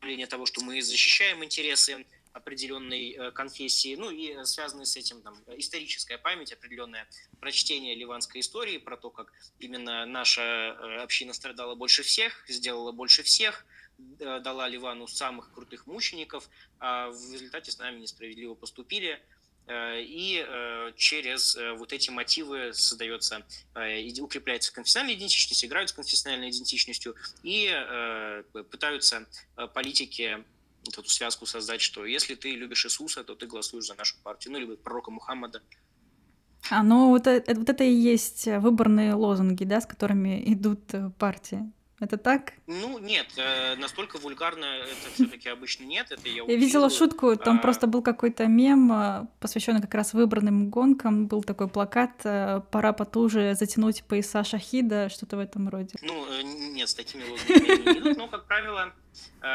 проявление 0.00 0.26
того, 0.26 0.44
что 0.44 0.62
мы 0.62 0.82
защищаем 0.82 1.42
интересы 1.44 2.04
определенной 2.32 3.12
э, 3.12 3.30
конфессии, 3.32 3.94
ну 3.96 4.10
и 4.10 4.44
связанные 4.44 4.86
с 4.86 4.96
этим 4.96 5.22
там, 5.22 5.36
историческая 5.56 6.18
память, 6.18 6.52
определенное 6.52 7.06
прочтение 7.40 7.94
ливанской 7.94 8.40
истории 8.40 8.78
про 8.78 8.96
то, 8.96 9.10
как 9.10 9.32
именно 9.58 10.06
наша 10.06 11.02
община 11.02 11.32
страдала 11.32 11.74
больше 11.74 12.02
всех, 12.02 12.44
сделала 12.48 12.92
больше 12.92 13.22
всех, 13.22 13.66
дала 13.98 14.68
Ливану 14.68 15.06
самых 15.06 15.52
крутых 15.52 15.86
мучеников, 15.86 16.48
а 16.80 17.10
в 17.10 17.32
результате 17.32 17.70
с 17.70 17.78
нами 17.78 18.00
несправедливо 18.00 18.54
поступили, 18.54 19.20
Э, 19.66 20.02
и 20.02 20.44
э, 20.46 20.92
через 20.96 21.56
э, 21.56 21.72
вот 21.72 21.92
эти 21.92 22.10
мотивы 22.10 22.72
создается, 22.74 23.44
укрепляется 24.20 24.72
конфессиональная 24.72 25.16
идентичность, 25.16 25.64
играют 25.64 25.90
с 25.90 25.92
конфессиональной 25.92 26.50
идентичностью 26.50 27.14
и 27.42 27.70
пытаются 28.70 29.26
политики 29.74 30.44
эту 30.88 31.08
связку 31.08 31.46
создать, 31.46 31.80
что 31.80 32.04
если 32.04 32.34
ты 32.34 32.52
любишь 32.52 32.84
Иисуса, 32.86 33.24
то 33.24 33.34
ты 33.34 33.46
голосуешь 33.46 33.86
за 33.86 33.94
нашу 33.94 34.16
партию, 34.22 34.52
ну, 34.52 34.58
либо 34.58 34.76
пророка 34.76 35.10
Мухаммада. 35.10 35.62
А, 36.70 36.82
ну 36.82 37.08
вот 37.08 37.26
это, 37.26 37.54
вот 37.54 37.68
это 37.68 37.84
и 37.84 37.92
есть 37.92 38.46
выборные 38.46 39.14
лозунги, 39.14 39.64
да, 39.64 39.80
с 39.80 39.86
которыми 39.86 40.42
идут 40.52 40.92
партии. 41.18 41.72
Это 42.02 42.16
так? 42.16 42.54
Ну, 42.66 42.98
нет, 42.98 43.28
э, 43.36 43.76
настолько 43.76 44.18
вульгарно 44.18 44.64
это 44.64 45.14
все-таки 45.14 45.48
обычно 45.48 45.84
нет. 45.84 46.10
Это 46.10 46.28
я, 46.28 46.42
я 46.42 46.56
видела 46.56 46.90
шутку, 46.90 47.36
там 47.36 47.58
а... 47.58 47.60
просто 47.60 47.86
был 47.86 48.02
какой-то 48.02 48.46
мем, 48.46 48.92
э, 48.92 49.26
посвященный 49.38 49.80
как 49.80 49.94
раз 49.94 50.12
выбранным 50.12 50.68
гонкам. 50.68 51.28
Был 51.28 51.44
такой 51.44 51.68
плакат 51.68 52.10
э, 52.24 52.60
«Пора 52.72 52.92
потуже 52.92 53.54
затянуть 53.54 54.02
пояса 54.02 54.42
шахида», 54.42 55.10
что-то 55.10 55.36
в 55.36 55.38
этом 55.38 55.68
роде. 55.68 55.94
Ну, 56.02 56.42
нет, 56.42 56.88
с 56.88 56.94
такими 56.94 57.22
лозунгами 57.22 57.92
не 57.92 57.98
идут, 58.00 58.16
но, 58.16 58.26
как 58.26 58.48
правило, 58.48 58.92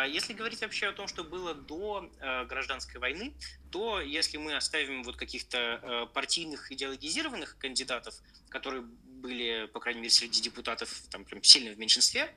если 0.07 0.31
говорить 0.31 0.61
вообще 0.61 0.87
о 0.87 0.93
том, 0.93 1.09
что 1.09 1.25
было 1.25 1.53
до 1.53 2.09
гражданской 2.47 3.01
войны, 3.01 3.33
то 3.71 3.99
если 3.99 4.37
мы 4.37 4.55
оставим 4.55 5.03
вот 5.03 5.17
каких-то 5.17 6.09
партийных 6.13 6.71
идеологизированных 6.71 7.57
кандидатов, 7.57 8.15
которые 8.49 8.85
были, 9.21 9.67
по 9.73 9.79
крайней 9.79 10.01
мере, 10.01 10.11
среди 10.11 10.41
депутатов 10.41 10.89
там 11.09 11.25
прям 11.25 11.43
сильно 11.43 11.73
в 11.73 11.79
меньшинстве. 11.79 12.33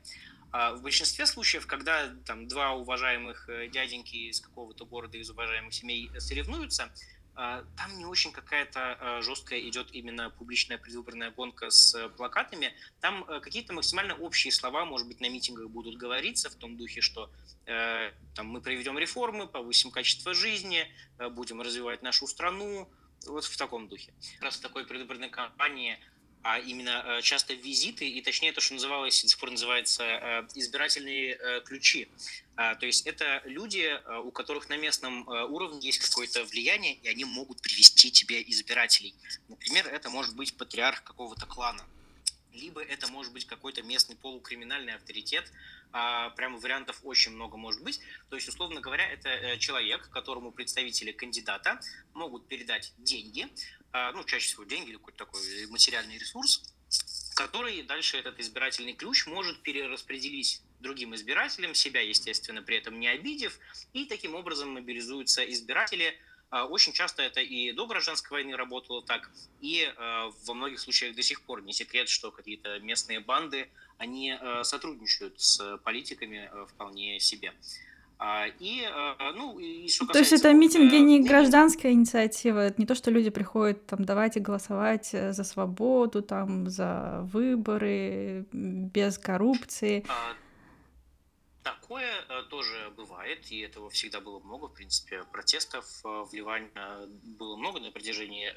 А 0.53 0.75
в 0.75 0.83
большинстве 0.83 1.27
случаев, 1.27 1.67
когда 1.67 2.13
там 2.25 2.49
два 2.49 2.73
уважаемых 2.73 3.49
э, 3.49 3.69
дяденьки 3.69 4.17
из 4.17 4.41
какого-то 4.41 4.85
города, 4.85 5.17
из 5.17 5.31
уважаемых 5.31 5.73
семей 5.73 6.11
соревнуются, 6.19 6.93
а, 7.37 7.65
там 7.77 7.97
не 7.97 8.05
очень 8.05 8.33
какая-то 8.33 8.99
а, 9.01 9.23
жесткая 9.23 9.61
идет 9.61 9.89
именно 9.93 10.29
публичная 10.31 10.77
предвыборная 10.77 11.31
гонка 11.31 11.71
с 11.71 12.09
плакатами. 12.17 12.75
Там 13.01 13.25
э, 13.29 13.41
какие-то 13.41 13.73
максимально 13.73 14.15
общие 14.15 14.53
слова, 14.53 14.85
может 14.85 15.07
быть, 15.07 15.21
на 15.21 15.29
митингах 15.31 15.71
будут 15.71 15.97
говориться 15.97 16.51
в 16.51 16.55
том 16.57 16.77
духе, 16.77 17.01
что 17.01 17.31
э, 17.67 18.11
там, 18.35 18.49
мы 18.49 18.61
проведем 18.61 18.99
реформы, 18.99 19.47
повысим 19.47 19.91
качество 19.91 20.35
жизни, 20.35 20.87
будем 21.31 21.63
развивать 21.63 22.03
нашу 22.03 22.27
страну, 22.27 22.91
вот 23.27 23.45
в 23.45 23.57
таком 23.57 23.89
духе. 23.89 24.13
Раз 24.41 24.57
в 24.57 24.61
такой 24.61 24.85
предвыборной 24.85 25.31
кампании 25.31 25.99
а 26.43 26.59
именно 26.59 27.05
э, 27.05 27.23
часто 27.23 27.53
визиты, 27.55 28.09
и 28.09 28.23
точнее 28.23 28.53
то, 28.53 28.61
что 28.61 28.75
называлось, 28.75 29.23
до 29.23 29.29
сих 29.29 29.39
пор 29.39 29.51
называется 29.51 30.03
э, 30.05 30.47
избирательные 30.55 31.37
э, 31.37 31.61
ключи. 31.63 32.09
А, 32.57 32.75
то 32.75 32.87
есть 32.87 33.07
это 33.07 33.43
люди, 33.45 33.99
у 34.23 34.31
которых 34.31 34.69
на 34.69 34.77
местном 34.77 35.27
уровне 35.27 35.81
есть 35.81 35.99
какое-то 35.99 36.45
влияние, 36.45 36.95
и 36.97 37.09
они 37.09 37.25
могут 37.25 37.63
привести 37.63 38.11
тебе 38.11 38.43
избирателей. 38.43 39.15
Например, 39.49 39.87
это 39.87 40.11
может 40.11 40.37
быть 40.37 40.55
патриарх 40.55 41.03
какого-то 41.03 41.47
клана, 41.47 41.83
либо 42.53 42.83
это 42.83 43.09
может 43.09 43.33
быть 43.33 43.47
какой-то 43.47 43.83
местный 43.83 44.17
полукриминальный 44.17 44.95
авторитет, 44.95 45.51
а, 45.93 46.31
прямо 46.31 46.59
вариантов 46.59 47.01
очень 47.03 47.33
много 47.33 47.57
может 47.57 47.83
быть. 47.83 48.01
То 48.29 48.37
есть, 48.37 48.49
условно 48.49 48.81
говоря, 48.81 49.09
это 49.11 49.57
человек, 49.59 50.11
которому 50.11 50.53
представители 50.53 51.13
кандидата 51.13 51.81
могут 52.13 52.47
передать 52.47 52.93
деньги, 52.99 53.49
ну, 53.93 54.25
чаще 54.25 54.47
всего 54.47 54.65
деньги 54.65 54.91
или 54.91 54.97
какой-то 54.97 55.19
такой 55.19 55.67
материальный 55.67 56.19
ресурс, 56.19 56.63
который 57.35 57.83
дальше 57.83 58.19
этот 58.19 58.39
избирательный 58.41 58.93
ключ 58.93 59.27
может 59.27 59.63
перераспределить 59.63 60.63
другим 60.81 61.15
избирателям, 61.15 61.75
себя, 61.75 62.01
естественно, 62.01 62.63
при 62.63 62.77
этом 62.77 62.99
не 62.99 63.09
обидев, 63.09 63.59
и 63.93 64.05
таким 64.05 64.35
образом 64.35 64.71
мобилизуются 64.71 65.45
избиратели. 65.45 66.19
А, 66.51 66.67
очень 66.67 66.93
часто 66.93 67.23
это 67.23 67.41
и 67.41 67.73
до 67.73 67.87
гражданской 67.87 68.31
войны 68.31 68.57
работало 68.57 69.03
так, 69.03 69.31
и 69.61 69.93
а, 69.97 70.31
во 70.45 70.55
многих 70.55 70.81
случаях 70.81 71.15
до 71.15 71.23
сих 71.23 71.43
пор 71.43 71.63
не 71.63 71.73
секрет, 71.73 72.09
что 72.09 72.33
какие-то 72.33 72.79
местные 72.81 73.21
банды, 73.21 73.71
они 73.99 74.35
сотрудничают 74.63 75.39
с 75.41 75.77
политиками 75.85 76.51
вполне 76.69 77.21
себе. 77.21 77.53
А, 78.23 78.49
и, 78.59 78.85
а, 78.85 79.33
ну, 79.33 79.59
и 79.59 79.89
что 79.89 80.05
То 80.05 80.19
есть 80.19 80.35
это 80.35 80.53
митинги 80.53 80.97
не 80.97 81.27
гражданская 81.27 81.93
инициатива, 81.93 82.59
это 82.59 82.79
не 82.79 82.87
то, 82.87 82.95
что 82.95 83.11
люди 83.11 83.31
приходят, 83.31 83.87
там, 83.87 84.05
давайте 84.05 84.41
голосовать 84.41 85.15
э, 85.15 85.33
за 85.33 85.43
свободу, 85.43 86.21
там, 86.21 86.69
за 86.69 87.23
выборы, 87.33 88.45
без 88.53 89.17
коррупции. 89.17 90.05
А, 90.07 90.35
такое 91.63 92.13
э, 92.29 92.43
тоже 92.51 92.93
бывает, 92.95 93.51
и 93.51 93.61
этого 93.61 93.89
всегда 93.89 94.21
было 94.21 94.39
много, 94.41 94.69
в 94.69 94.75
принципе, 94.75 95.25
протестов 95.33 95.87
э, 96.05 96.09
в 96.31 96.35
Ливане 96.35 96.69
было 97.39 97.57
много 97.57 97.81
на 97.81 97.91
протяжении 97.91 98.53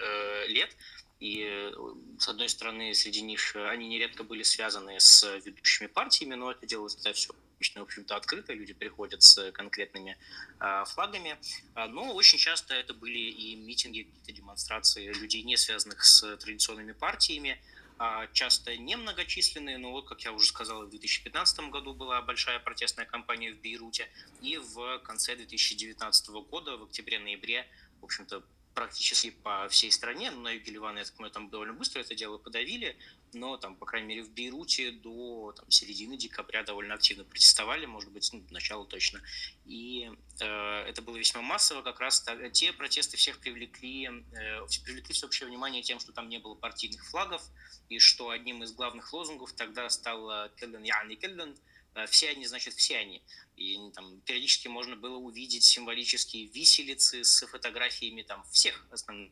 лет, 0.50 0.76
и, 1.22 1.72
с 2.20 2.28
одной 2.28 2.50
стороны, 2.50 2.94
среди 2.94 3.22
них 3.22 3.56
они 3.56 3.88
нередко 3.88 4.26
были 4.26 4.44
связаны 4.44 5.00
с 5.00 5.24
ведущими 5.46 5.88
партиями, 5.88 6.36
но 6.36 6.52
это 6.52 6.66
делалось 6.66 6.98
это 6.98 7.14
все 7.14 7.34
обычно, 7.64 7.82
в 7.82 7.84
общем-то, 7.86 8.16
открыто, 8.18 8.54
люди 8.54 8.74
приходят 8.74 9.24
с 9.24 9.52
конкретными 9.54 10.18
э, 10.60 10.84
флагами, 10.86 11.38
а, 11.76 11.88
но 11.88 12.14
очень 12.14 12.38
часто 12.38 12.74
это 12.74 12.94
были 12.94 13.20
и 13.20 13.56
митинги, 13.56 14.04
какие-то 14.04 14.34
демонстрации 14.34 15.14
людей, 15.14 15.44
не 15.44 15.56
связанных 15.56 16.04
с 16.04 16.36
традиционными 16.38 16.92
партиями, 16.92 17.62
э, 18.00 18.28
часто 18.34 18.76
немногочисленные, 18.76 19.78
но 19.78 19.92
вот, 19.92 20.10
как 20.10 20.26
я 20.26 20.34
уже 20.34 20.48
сказал, 20.48 20.86
в 20.86 20.90
2015 20.90 21.70
году 21.70 21.94
была 21.94 22.22
большая 22.22 22.60
протестная 22.60 23.06
кампания 23.06 23.54
в 23.54 23.62
Бейруте, 23.62 24.10
и 24.42 24.58
в 24.58 25.00
конце 25.00 25.38
2019 25.38 26.30
года, 26.50 26.76
в 26.76 26.84
октябре-ноябре, 26.84 27.66
в 28.02 28.04
общем-то, 28.04 28.44
практически 28.74 29.30
по 29.30 29.70
всей 29.70 29.92
стране, 29.92 30.32
но 30.32 30.42
на 30.42 30.52
юге 30.52 30.74
Ливана, 30.74 30.98
я 30.98 31.06
так 31.06 31.14
понимаю, 31.14 31.32
там 31.32 31.50
довольно 31.50 31.74
быстро 31.74 32.02
это 32.02 32.14
дело 32.16 32.38
подавили, 32.38 32.98
но 33.34 33.58
там, 33.58 33.76
по 33.76 33.86
крайней 33.86 34.08
мере, 34.08 34.24
в 34.24 34.32
Бейруте 34.32 34.92
до 34.92 35.54
там, 35.54 35.70
середины 35.70 36.18
декабря 36.18 36.64
довольно 36.64 36.96
активно 36.96 37.24
протестовали, 37.24 37.86
может 37.86 38.12
быть, 38.12 38.30
ну, 38.34 38.44
начало 38.52 38.86
точно. 38.86 39.22
И 39.66 40.10
э, 40.40 40.46
это 40.46 41.02
было 41.02 41.18
весьма 41.18 41.42
массово, 41.42 41.82
как 41.82 42.00
раз 42.00 42.26
те 42.52 42.74
протесты 42.74 43.18
всех 43.18 43.40
привлекли, 43.40 44.06
э, 44.06 44.66
привлекли 44.84 45.14
всеобщее 45.14 45.48
внимание 45.48 45.84
тем, 45.84 46.00
что 46.00 46.12
там 46.12 46.30
не 46.30 46.40
было 46.40 46.56
партийных 46.56 47.06
флагов, 47.10 47.44
и 47.90 48.00
что 48.00 48.30
одним 48.30 48.64
из 48.64 48.72
главных 48.72 49.12
лозунгов 49.14 49.54
тогда 49.54 49.90
стал 49.90 50.50
«Келлен 50.56 50.84
яни 50.84 51.16
келлен», 51.16 51.56
Э, 51.96 52.06
все 52.08 52.30
они, 52.30 52.46
значит, 52.46 52.74
все 52.74 52.98
они. 52.98 53.24
И 53.56 53.78
там 53.94 54.20
периодически 54.22 54.68
можно 54.68 54.96
было 54.96 55.18
увидеть 55.18 55.64
символические 55.64 56.48
виселицы 56.48 57.24
с 57.24 57.46
фотографиями 57.46 58.24
там 58.24 58.44
всех 58.52 58.86
основных 58.92 59.32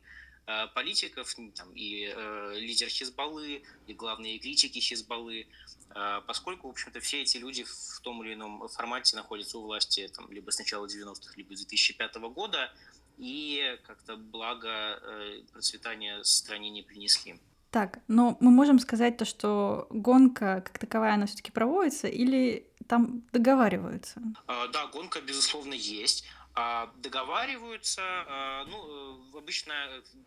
политиков, 0.74 1.34
там, 1.54 1.72
и 1.74 2.12
э, 2.14 2.54
лидер 2.56 2.88
Хизбаллы, 2.88 3.62
и 3.86 3.94
главные 3.94 4.38
критики 4.38 4.78
Хизбаллы, 4.78 5.46
э, 5.94 6.20
поскольку, 6.26 6.68
в 6.68 6.70
общем-то, 6.72 7.00
все 7.00 7.22
эти 7.22 7.36
люди 7.38 7.64
в 7.64 8.00
том 8.02 8.22
или 8.22 8.34
ином 8.34 8.68
формате 8.68 9.16
находятся 9.16 9.58
у 9.58 9.62
власти 9.62 10.10
там, 10.14 10.30
либо 10.32 10.50
с 10.50 10.58
начала 10.58 10.86
90-х, 10.86 11.34
либо 11.36 11.54
с 11.54 11.60
2005 11.60 12.16
года, 12.34 12.72
и 13.18 13.78
как-то 13.86 14.16
благо 14.16 14.68
э, 14.68 15.42
процветания 15.52 16.22
стране 16.24 16.70
не 16.70 16.82
принесли. 16.82 17.38
Так, 17.70 18.00
но 18.06 18.36
мы 18.40 18.50
можем 18.50 18.78
сказать 18.78 19.16
то, 19.16 19.24
что 19.24 19.86
гонка 19.88 20.62
как 20.66 20.78
таковая, 20.78 21.14
она 21.14 21.26
все-таки 21.26 21.52
проводится, 21.52 22.06
или 22.06 22.66
там 22.86 23.22
договариваются? 23.32 24.20
А, 24.46 24.68
да, 24.68 24.88
гонка, 24.88 25.22
безусловно, 25.22 25.72
есть. 25.72 26.24
А, 26.54 26.92
договариваются, 26.96 28.02
а, 28.04 28.64
ну, 28.66 29.32
э, 29.34 29.38
обычно 29.38 29.74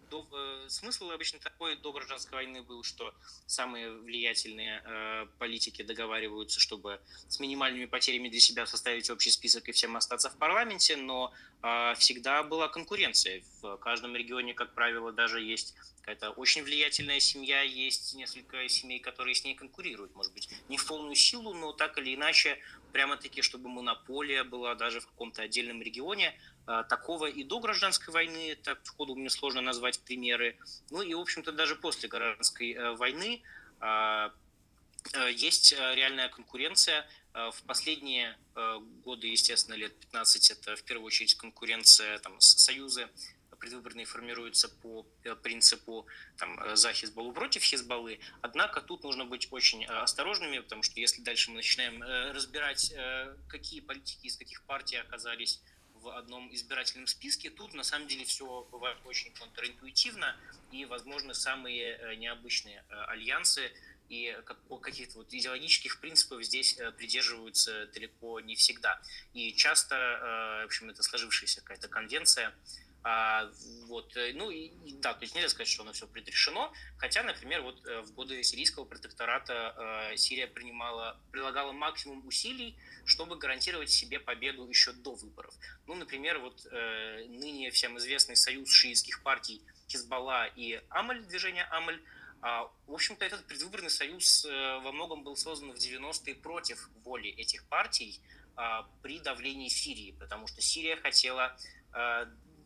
до, 0.10 0.28
э, 0.32 0.70
смысл 0.70 1.12
обычно 1.12 1.38
такой 1.38 1.76
до 1.76 1.92
гражданской 1.92 2.38
войны 2.38 2.64
был, 2.64 2.82
что 2.82 3.14
самые 3.46 3.92
влиятельные 3.92 4.82
э, 4.84 5.28
политики 5.38 5.84
договариваются, 5.84 6.60
чтобы 6.60 7.00
с 7.28 7.40
минимальными 7.40 7.86
потерями 7.86 8.30
для 8.30 8.40
себя 8.40 8.66
составить 8.66 9.08
общий 9.12 9.30
список 9.30 9.70
и 9.70 9.72
всем 9.72 9.96
остаться 9.96 10.32
в 10.32 10.38
парламенте, 10.38 10.96
но 10.98 11.32
всегда 11.96 12.44
была 12.44 12.68
конкуренция. 12.68 13.42
В 13.62 13.78
каждом 13.78 14.16
регионе, 14.16 14.54
как 14.54 14.76
правило, 14.76 15.12
даже 15.12 15.42
есть 15.42 15.74
какая-то 16.02 16.30
очень 16.30 16.62
влиятельная 16.62 17.20
семья, 17.20 17.64
есть 17.64 18.14
несколько 18.14 18.68
семей, 18.70 19.00
которые 19.00 19.34
с 19.34 19.44
ней 19.44 19.56
конкурируют, 19.56 20.16
может 20.16 20.32
быть, 20.34 20.48
не 20.70 20.78
в 20.78 20.86
полную 20.86 21.16
силу, 21.16 21.56
но 21.56 21.74
так 21.74 21.98
или 21.98 22.14
иначе 22.14 22.60
прямо-таки, 22.96 23.42
чтобы 23.42 23.68
монополия 23.68 24.46
была 24.46 24.74
даже 24.74 25.02
в 25.02 25.08
каком-то 25.08 25.42
отдельном 25.42 25.82
регионе. 25.82 26.34
А, 26.66 26.84
такого 26.84 27.26
и 27.26 27.44
до 27.44 27.60
гражданской 27.60 28.14
войны, 28.14 28.58
так 28.64 28.80
входу 28.86 29.16
мне 29.16 29.30
сложно 29.30 29.60
назвать 29.60 30.00
примеры. 30.00 30.58
Ну 30.92 31.02
и, 31.02 31.14
в 31.14 31.20
общем-то, 31.20 31.52
даже 31.52 31.76
после 31.76 32.08
гражданской 32.08 32.72
э, 32.72 32.92
войны 32.94 33.42
а, 33.82 34.32
э, 35.12 35.30
есть 35.34 35.74
э, 35.74 35.96
реальная 35.96 36.30
конкуренция. 36.30 37.06
В 37.34 37.64
последние 37.68 38.38
годы, 39.04 39.28
естественно, 39.28 39.76
лет 39.76 39.94
15, 40.00 40.52
это 40.52 40.78
в 40.78 40.84
первую 40.84 41.08
очередь 41.08 41.36
конкуренция 41.36 42.18
там, 42.20 42.40
союзы 42.40 43.10
предвыборные 43.66 44.06
формируются 44.06 44.70
по 44.70 45.08
э, 45.24 45.36
принципу 45.36 46.06
там, 46.38 46.60
э, 46.60 46.76
за 46.76 46.94
Хизбаллу 46.94 47.34
против 47.34 47.64
Хизбаллы. 47.64 48.20
Однако 48.42 48.80
тут 48.80 49.04
нужно 49.04 49.26
быть 49.26 49.48
очень 49.50 49.84
э, 49.84 49.88
осторожными, 49.88 50.60
потому 50.60 50.84
что 50.84 51.00
если 51.00 51.24
дальше 51.24 51.50
мы 51.50 51.58
начинаем 51.58 52.04
разбирать, 52.04 52.94
какие 53.48 53.80
политики 53.80 54.28
из 54.28 54.38
каких 54.38 54.62
партий 54.64 54.98
оказались 54.98 55.62
в 55.96 56.10
одном 56.10 56.54
избирательном 56.54 57.08
списке, 57.08 57.50
тут 57.50 57.74
на 57.74 57.84
самом 57.84 58.08
деле 58.08 58.24
все 58.24 58.68
бывает 58.72 58.98
очень 59.06 59.34
контринтуитивно 59.34 60.36
и, 60.72 60.86
возможно, 60.86 61.34
самые 61.34 62.18
необычные 62.18 62.84
альянсы 63.08 63.72
и 64.10 64.38
каких-то 64.82 65.18
вот 65.18 65.34
идеологических 65.34 66.00
принципов 66.00 66.44
здесь 66.44 66.78
придерживаются 66.98 67.88
далеко 67.88 68.40
не 68.40 68.56
всегда. 68.56 69.02
И 69.34 69.54
часто, 69.54 69.96
в 70.62 70.66
общем, 70.66 70.90
это 70.92 71.02
сложившаяся 71.02 71.62
какая-то 71.62 71.88
конвенция 71.88 72.54
а, 73.08 73.52
вот, 73.86 74.18
э, 74.18 74.34
ну 74.34 74.50
и, 74.50 74.72
да, 74.94 75.14
то 75.14 75.22
есть 75.22 75.36
нельзя 75.36 75.50
сказать, 75.50 75.68
что 75.68 75.84
оно 75.84 75.94
все 75.94 76.08
предрешено, 76.08 76.74
хотя, 76.98 77.22
например, 77.22 77.62
вот 77.62 77.86
э, 77.86 78.02
в 78.02 78.14
годы 78.14 78.42
сирийского 78.42 78.84
протектората 78.84 80.10
э, 80.12 80.18
Сирия 80.18 80.48
принимала, 80.48 81.22
прилагала 81.32 81.72
максимум 81.72 82.26
усилий, 82.26 82.76
чтобы 83.06 83.38
гарантировать 83.38 83.92
себе 83.92 84.20
победу 84.20 84.68
еще 84.68 84.92
до 84.92 85.14
выборов. 85.14 85.54
Ну, 85.86 85.94
например, 85.94 86.40
вот 86.40 86.66
э, 86.66 87.26
ныне 87.28 87.70
всем 87.70 87.96
известный 88.00 88.36
союз 88.36 88.72
шиитских 88.72 89.22
партий 89.22 89.62
Хизбалла 89.88 90.48
и 90.56 90.82
Амаль, 90.90 91.24
движение 91.26 91.66
Амаль, 91.66 92.02
а, 92.42 92.72
в 92.88 92.94
общем-то, 92.94 93.24
этот 93.24 93.46
предвыборный 93.46 93.92
союз 93.92 94.46
э, 94.46 94.80
во 94.80 94.92
многом 94.92 95.24
был 95.24 95.36
создан 95.36 95.72
в 95.74 95.76
90-е 95.76 96.34
против 96.34 96.90
воли 97.04 97.30
этих 97.30 97.66
партий 97.66 98.20
а, 98.56 98.90
при 99.04 99.20
давлении 99.20 99.70
Сирии, 99.70 100.16
потому 100.20 100.48
что 100.48 100.60
Сирия 100.62 100.96
хотела 100.96 101.56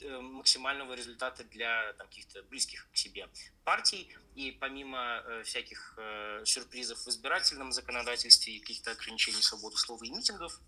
максимального 0.04 0.94
результата 0.94 1.44
для 1.44 1.94
там, 1.94 2.08
каких-то 2.08 2.44
близких 2.44 2.88
к 2.92 2.98
себе 2.98 3.30
партий. 3.64 4.10
И 4.36 4.52
помимо 4.52 5.24
э, 5.26 5.44
всяких 5.44 5.96
э, 5.98 6.44
сюрпризов 6.46 7.00
в 7.00 7.08
избирательном 7.10 7.72
законодательстве 7.72 8.56
и 8.56 8.60
каких-то 8.60 8.92
ограничений 8.92 9.42
свободы 9.42 9.78
слова 9.78 10.04
и 10.04 10.10
митингов, 10.10 10.60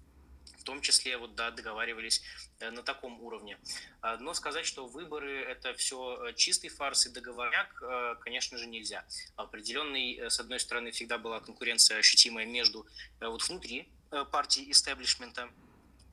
в 0.61 0.63
том 0.63 0.81
числе 0.81 1.17
вот, 1.17 1.35
да, 1.35 1.51
договаривались 1.51 2.21
э, 2.59 2.69
на 2.69 2.83
таком 2.83 3.19
уровне. 3.21 3.57
А, 4.01 4.17
но 4.17 4.33
сказать, 4.33 4.65
что 4.65 4.87
выборы– 4.87 5.41
это 5.53 5.73
все 5.73 5.97
э, 6.27 6.33
чистый 6.33 6.69
фарс 6.69 7.07
и 7.07 7.09
договорняк, 7.09 7.81
э, 7.81 8.15
конечно 8.21 8.57
же, 8.57 8.67
нельзя. 8.67 9.03
Определенный, 9.35 10.29
с 10.29 10.39
одной 10.39 10.59
стороны, 10.59 10.91
всегда 10.91 11.17
была 11.17 11.39
конкуренция 11.39 11.97
ощутимая 11.97 12.45
между 12.45 12.85
вот 13.19 13.41
внутри 13.47 13.89
партии 14.31 14.69
истеблишмента, 14.69 15.49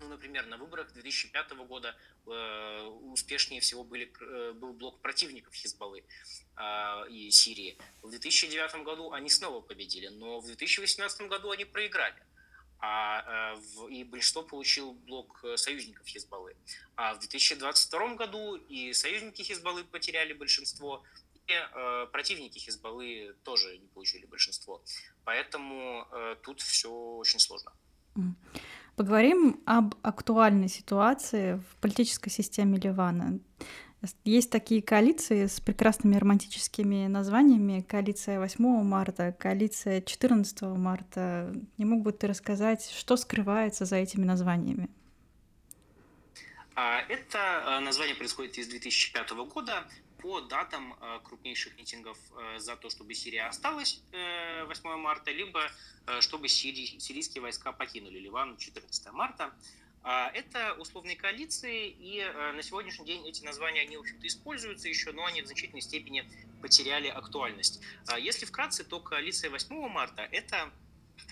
ну, 0.00 0.08
например, 0.08 0.46
на 0.46 0.56
выборах 0.56 0.92
2005 0.92 1.52
года 1.66 1.96
э, 2.26 2.86
успешнее 3.12 3.60
всего 3.60 3.84
были, 3.84 4.12
э, 4.20 4.52
был 4.52 4.72
блок 4.72 5.00
противников 5.00 5.54
Хизбаллы 5.54 6.04
э, 6.56 7.10
и 7.10 7.30
Сирии. 7.30 7.76
В 8.02 8.10
2009 8.10 8.84
году 8.84 9.12
они 9.12 9.28
снова 9.28 9.60
победили, 9.60 10.08
но 10.08 10.40
в 10.40 10.46
2018 10.46 11.22
году 11.28 11.50
они 11.50 11.64
проиграли. 11.64 12.22
А, 12.80 13.54
э, 13.54 13.56
в, 13.56 13.88
и 13.88 14.04
большинство 14.04 14.42
получил 14.42 14.92
блок 14.92 15.40
э, 15.42 15.56
союзников 15.56 16.06
Хизбаллы. 16.06 16.56
А 16.94 17.14
в 17.14 17.18
2022 17.18 18.14
году 18.14 18.54
и 18.54 18.92
союзники 18.92 19.42
Хизбаллы 19.42 19.82
потеряли 19.82 20.32
большинство, 20.32 21.02
э, 21.48 22.06
противники 22.12 22.58
Хизбаллы 22.58 23.34
тоже 23.42 23.78
не 23.78 23.88
получили 23.88 24.26
большинство. 24.26 24.80
Поэтому 25.24 26.06
э, 26.12 26.36
тут 26.42 26.60
все 26.60 26.90
очень 26.90 27.40
сложно. 27.40 27.72
Поговорим 28.98 29.60
об 29.64 29.94
актуальной 30.02 30.68
ситуации 30.68 31.62
в 31.70 31.76
политической 31.76 32.30
системе 32.30 32.80
Ливана. 32.80 33.38
Есть 34.24 34.50
такие 34.50 34.82
коалиции 34.82 35.46
с 35.46 35.60
прекрасными 35.60 36.16
романтическими 36.16 37.06
названиями. 37.06 37.80
Коалиция 37.80 38.40
8 38.40 38.82
марта, 38.82 39.30
коалиция 39.38 40.00
14 40.00 40.62
марта. 40.62 41.54
Не 41.76 41.84
мог 41.84 42.02
бы 42.02 42.10
ты 42.10 42.26
рассказать, 42.26 42.90
что 42.90 43.16
скрывается 43.16 43.84
за 43.84 43.94
этими 43.94 44.24
названиями? 44.24 44.90
А, 46.74 46.98
это 47.08 47.38
а, 47.66 47.78
название 47.78 48.16
происходит 48.16 48.58
из 48.58 48.66
2005 48.66 49.30
года 49.54 49.84
по 50.18 50.40
датам 50.40 50.96
э, 51.00 51.20
крупнейших 51.24 51.76
митингов 51.76 52.18
э, 52.36 52.58
за 52.58 52.76
то, 52.76 52.90
чтобы 52.90 53.14
Сирия 53.14 53.46
осталась 53.46 54.00
8 54.12 54.88
э, 54.88 54.96
марта, 54.96 55.30
либо 55.30 55.70
чтобы 56.20 56.48
сирийские 56.48 57.42
войска 57.42 57.70
покинули 57.70 58.18
Ливан 58.18 58.56
14 58.56 59.12
марта. 59.12 59.52
А, 60.02 60.30
это 60.30 60.72
условные 60.78 61.16
коалиции, 61.16 61.90
и 61.90 62.24
на 62.54 62.62
сегодняшний 62.62 63.04
день 63.04 63.28
эти 63.28 63.44
названия, 63.44 63.82
они, 63.82 63.98
в 63.98 64.00
общем-то, 64.00 64.26
используются 64.26 64.88
еще, 64.88 65.12
но 65.12 65.26
они 65.26 65.42
в 65.42 65.46
значительной 65.46 65.82
степени 65.82 66.24
потеряли 66.62 67.08
актуальность. 67.08 67.82
А, 68.06 68.18
если 68.18 68.46
вкратце, 68.46 68.84
то 68.84 69.00
коалиция 69.00 69.50
8 69.50 69.88
марта– 69.88 70.22
это 70.32 70.72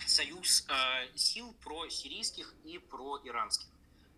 союз 0.06 0.66
сил 1.14 1.54
про 1.62 1.88
сирийских 1.88 2.54
и 2.64 2.76
про 2.76 3.18
иранских. 3.24 3.68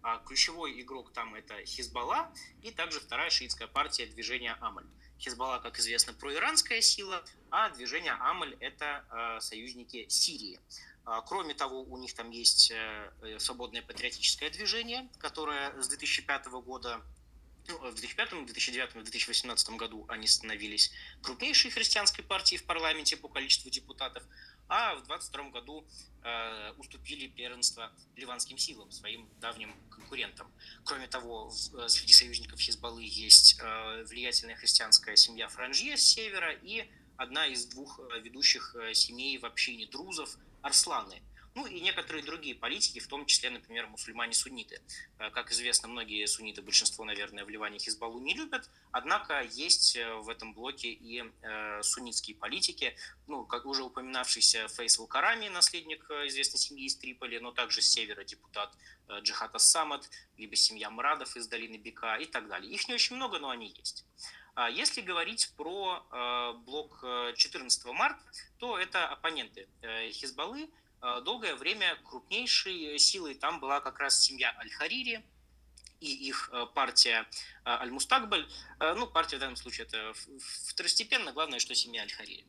А 0.02 0.18
ключевой 0.18 0.80
игрок 0.80 1.12
там 1.12 1.34
это 1.34 1.64
Хизбалла 1.64 2.32
и 2.62 2.70
также 2.70 3.00
вторая 3.00 3.30
шиитская 3.30 3.68
партия 3.68 4.06
движения 4.06 4.56
Амаль. 4.60 4.86
Хизбалла, 5.18 5.58
как 5.58 5.78
известно, 5.78 6.12
проиранская 6.12 6.80
сила, 6.80 7.24
а 7.50 7.70
движение 7.70 8.12
Амаль– 8.12 8.56
это 8.60 9.04
э, 9.10 9.40
союзники 9.40 10.06
Сирии. 10.08 10.60
А, 11.04 11.22
кроме 11.22 11.54
того, 11.54 11.82
у 11.82 11.98
них 11.98 12.14
там 12.14 12.30
есть 12.30 12.70
э, 12.70 13.38
свободное 13.38 13.82
патриотическое 13.82 14.50
движение, 14.50 15.08
которое 15.18 15.72
с 15.80 15.88
2005 15.88 16.46
года 16.46 17.02
ну, 17.68 17.78
в 17.78 17.94
2005, 17.94 18.46
2009, 18.46 18.92
2018 19.04 19.70
году 19.70 20.06
они 20.08 20.26
становились 20.26 20.90
крупнейшей 21.22 21.70
христианской 21.70 22.24
партией 22.24 22.60
в 22.60 22.64
парламенте 22.64 23.16
по 23.16 23.28
количеству 23.28 23.70
депутатов, 23.70 24.22
а 24.68 24.94
в 24.94 25.02
2022 25.04 25.50
году 25.50 25.86
э, 26.22 26.72
уступили 26.78 27.26
первенство 27.28 27.90
ливанским 28.16 28.58
силам, 28.58 28.90
своим 28.90 29.28
давним 29.40 29.74
конкурентам. 29.90 30.50
Кроме 30.84 31.06
того, 31.06 31.48
в, 31.48 31.76
э, 31.76 31.88
среди 31.88 32.12
союзников 32.12 32.60
Хизбаллы 32.60 33.02
есть 33.04 33.58
э, 33.60 34.04
влиятельная 34.04 34.56
христианская 34.56 35.16
семья 35.16 35.48
Франжье 35.48 35.96
с 35.96 36.02
севера 36.02 36.52
и 36.52 36.88
одна 37.16 37.46
из 37.46 37.66
двух 37.66 37.98
э, 37.98 38.20
ведущих 38.20 38.76
э, 38.76 38.94
семей 38.94 39.38
в 39.38 39.44
общине 39.44 39.86
друзов 39.86 40.36
Арсланы– 40.62 41.22
ну 41.58 41.66
и 41.66 41.80
некоторые 41.80 42.24
другие 42.24 42.54
политики, 42.54 43.00
в 43.00 43.08
том 43.08 43.26
числе, 43.26 43.50
например, 43.50 43.88
мусульмане-сунниты. 43.88 44.80
Э, 45.18 45.30
как 45.30 45.50
известно, 45.50 45.88
многие 45.88 46.24
сунниты, 46.26 46.62
большинство, 46.62 47.04
наверное, 47.04 47.44
в 47.44 47.48
Ливане 47.48 47.80
Хизбаллу 47.80 48.20
не 48.20 48.34
любят, 48.34 48.70
однако 48.92 49.42
есть 49.42 49.96
э, 49.96 50.14
в 50.14 50.28
этом 50.28 50.54
блоке 50.54 50.88
и 50.90 51.24
э, 51.24 51.82
суннитские 51.82 52.36
политики, 52.36 52.94
ну, 53.26 53.44
как 53.44 53.66
уже 53.66 53.82
упоминавшийся 53.82 54.68
Фейсал 54.68 55.08
Карами, 55.08 55.48
наследник 55.48 56.08
известной 56.28 56.60
семьи 56.60 56.84
из 56.86 56.94
Триполи, 56.96 57.40
но 57.40 57.50
также 57.50 57.82
с 57.82 57.88
севера 57.88 58.22
депутат 58.22 58.72
Джихат 59.22 59.56
Ассамад, 59.56 60.08
либо 60.36 60.54
семья 60.54 60.90
Мрадов 60.90 61.36
из 61.36 61.48
долины 61.48 61.76
Бека 61.76 62.16
и 62.16 62.26
так 62.26 62.46
далее. 62.46 62.72
Их 62.72 62.86
не 62.86 62.94
очень 62.94 63.16
много, 63.16 63.40
но 63.40 63.50
они 63.50 63.74
есть. 63.76 64.04
А 64.54 64.70
если 64.70 65.00
говорить 65.00 65.52
про 65.56 66.54
блок 66.66 67.04
14 67.36 67.84
марта, 67.86 68.22
то 68.58 68.78
это 68.78 69.06
оппоненты 69.06 69.68
Хизбаллы, 70.10 70.68
долгое 71.00 71.54
время 71.54 71.96
крупнейшей 72.04 72.98
силой 72.98 73.34
там 73.34 73.60
была 73.60 73.80
как 73.80 73.98
раз 73.98 74.20
семья 74.20 74.54
Аль-Харири 74.58 75.24
и 76.00 76.28
их 76.28 76.50
э, 76.52 76.66
партия 76.74 77.26
э, 77.64 77.70
Аль-Мустакбаль. 77.70 78.48
Ну, 78.80 79.06
партия 79.06 79.36
в 79.36 79.40
данном 79.40 79.56
случае 79.56 79.86
это 79.86 80.12
второстепенно, 80.68 81.32
главное, 81.32 81.58
что 81.58 81.74
семья 81.74 82.02
Аль-Харири. 82.02 82.46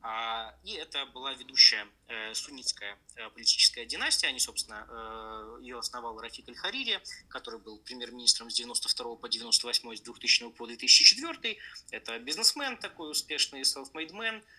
А, 0.00 0.54
и 0.62 0.74
это 0.74 1.06
была 1.06 1.34
ведущая 1.34 1.84
суннитская 2.32 2.96
политическая 3.34 3.84
династия. 3.84 4.28
Они, 4.28 4.38
собственно, 4.38 5.58
ее 5.60 5.78
основал 5.78 6.18
Рафик 6.20 6.48
Аль-Харири, 6.48 7.02
который 7.28 7.58
был 7.58 7.78
премьер-министром 7.80 8.48
с 8.48 8.54
92 8.54 9.16
по 9.16 9.28
98, 9.28 9.96
с 9.96 10.00
2000 10.00 10.50
по 10.52 10.66
2004. 10.66 11.58
Это 11.90 12.18
бизнесмен 12.20 12.76
такой 12.76 13.10
успешный, 13.10 13.62
self-made 13.62 14.12
man, 14.12 14.42
Э, 14.42 14.57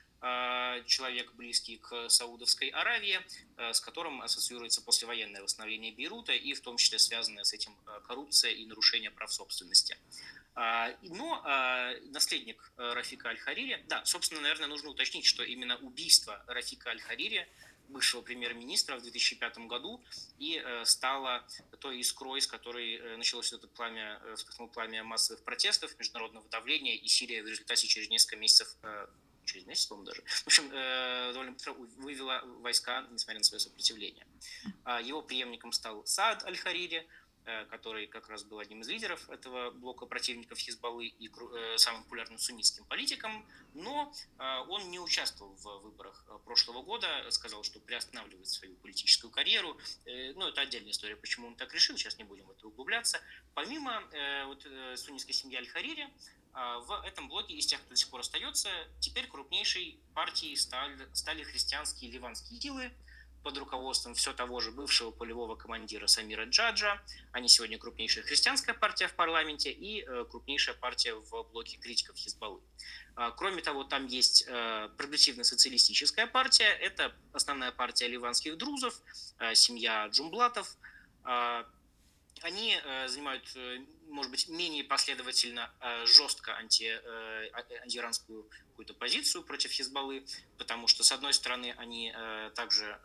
человек, 0.85 1.33
близкий 1.33 1.77
к 1.77 2.09
Саудовской 2.09 2.69
Аравии, 2.69 3.19
э, 3.57 3.73
с 3.73 3.79
которым 3.79 4.21
ассоциируется 4.21 4.81
послевоенное 4.81 5.41
восстановление 5.41 5.93
Бейрута 5.93 6.33
и 6.33 6.53
в 6.53 6.61
том 6.61 6.77
числе 6.77 6.99
связанная 6.99 7.43
с 7.43 7.53
этим 7.53 7.75
э, 7.87 8.01
коррупция 8.05 8.51
и 8.51 8.65
нарушение 8.65 9.11
прав 9.11 9.31
собственности. 9.31 9.97
Но 11.03 11.41
наследник 12.09 12.73
Рафика 12.75 13.29
Аль-Харири, 13.29 13.85
да, 13.87 14.03
собственно, 14.03 14.41
наверное, 14.41 14.67
нужно 14.67 14.89
уточнить, 14.89 15.25
что 15.25 15.43
именно 15.43 15.77
убийство 15.77 16.43
Рафика 16.47 16.89
Аль-Харири, 16.89 17.47
бывшего 17.87 18.21
премьер-министра 18.21 18.97
в 18.97 19.01
2005 19.01 19.59
году, 19.67 20.03
и 20.37 20.61
стало 20.83 21.47
той 21.79 21.99
искрой, 21.99 22.41
с 22.41 22.47
которой 22.47 23.15
началось 23.15 23.53
это 23.53 23.69
пламя, 23.69 24.19
вспыхнуло 24.35 24.67
пламя 24.67 25.03
массовых 25.05 25.45
протестов, 25.45 25.97
международного 25.97 26.45
давления, 26.49 26.95
и 26.95 27.07
Сирия 27.07 27.41
в 27.41 27.47
результате 27.47 27.87
через 27.87 28.09
несколько 28.09 28.35
месяцев 28.35 28.75
через 29.49 29.65
месяц, 29.65 29.87
по-моему, 29.87 30.05
даже. 30.05 30.21
В 30.21 30.47
общем, 30.47 30.69
э, 30.71 31.31
довольно 31.33 31.51
быстро 31.53 31.73
вывела 31.73 32.41
войска, 32.61 33.07
несмотря 33.11 33.39
на 33.39 33.43
свое 33.43 33.59
сопротивление. 33.59 34.25
А 34.83 35.01
его 35.01 35.21
преемником 35.21 35.71
стал 35.71 36.05
Саад 36.05 36.43
Аль-Харири, 36.43 37.07
э, 37.45 37.65
который 37.65 38.05
как 38.07 38.29
раз 38.29 38.43
был 38.43 38.59
одним 38.59 38.81
из 38.81 38.89
лидеров 38.89 39.29
этого 39.29 39.71
блока 39.71 40.05
противников 40.05 40.59
Хизбаллы 40.59 41.07
и 41.07 41.29
э, 41.29 41.77
самым 41.77 42.03
популярным 42.03 42.37
суннитским 42.37 42.85
политиком, 42.85 43.45
но 43.73 44.13
он 44.67 44.89
не 44.89 44.99
участвовал 44.99 45.53
в 45.53 45.79
выборах 45.83 46.25
прошлого 46.43 46.81
года, 46.81 47.07
сказал, 47.29 47.63
что 47.63 47.79
приостанавливает 47.79 48.47
свою 48.47 48.75
политическую 48.77 49.31
карьеру. 49.31 49.77
Ну, 50.05 50.47
это 50.47 50.61
отдельная 50.61 50.91
история, 50.91 51.15
почему 51.15 51.47
он 51.47 51.55
так 51.55 51.73
решил, 51.73 51.95
сейчас 51.95 52.17
не 52.17 52.23
будем 52.23 52.47
в 52.47 52.51
это 52.51 52.67
углубляться. 52.67 53.21
Помимо 53.53 54.03
вот, 54.47 54.65
суннитской 54.95 55.33
семьи 55.33 55.57
Аль-Харири, 55.57 56.09
в 56.53 57.03
этом 57.05 57.29
блоке 57.29 57.53
из 57.53 57.65
тех, 57.67 57.79
кто 57.81 57.91
до 57.91 57.95
сих 57.95 58.09
пор 58.09 58.21
остается, 58.21 58.69
теперь 58.99 59.27
крупнейшей 59.27 59.99
партией 60.13 60.57
стали, 60.57 61.07
стали 61.13 61.43
христианские 61.43 62.11
ливанские 62.11 62.59
силы 62.59 62.91
под 63.43 63.57
руководством 63.57 64.13
все 64.13 64.33
того 64.33 64.59
же 64.59 64.71
бывшего 64.71 65.11
полевого 65.11 65.55
командира 65.55 66.07
Самира 66.07 66.45
Джаджа. 66.45 67.01
Они 67.31 67.47
сегодня 67.47 67.77
крупнейшая 67.77 68.23
христианская 68.23 68.73
партия 68.73 69.07
в 69.07 69.15
парламенте 69.15 69.71
и 69.71 70.03
э, 70.03 70.25
крупнейшая 70.29 70.75
партия 70.75 71.15
в 71.15 71.43
блоке 71.51 71.77
критиков 71.77 72.17
Хизбаллы. 72.17 72.61
А, 73.15 73.31
кроме 73.31 73.61
того, 73.61 73.83
там 73.83 74.07
есть 74.07 74.45
э, 74.47 74.89
прогрессивно-социалистическая 74.97 76.27
партия. 76.27 76.67
Это 76.67 77.15
основная 77.33 77.71
партия 77.71 78.07
ливанских 78.07 78.57
друзов, 78.57 78.95
э, 79.39 79.55
семья 79.55 80.07
Джумблатов. 80.07 80.75
Они 82.41 82.77
занимают 83.07 83.45
может 84.09 84.31
быть, 84.31 84.49
менее 84.49 84.83
последовательно, 84.83 85.71
э, 85.81 86.05
жестко 86.05 86.55
анти, 86.55 86.99
э, 87.03 87.49
антииранскую 87.81 88.49
какую-то 88.71 88.93
позицию 88.93 89.43
против 89.43 89.71
Хизбаллы, 89.71 90.25
потому 90.57 90.87
что, 90.87 91.03
с 91.03 91.11
одной 91.11 91.33
стороны, 91.33 91.73
они 91.77 92.11
э, 92.15 92.51
также 92.55 92.99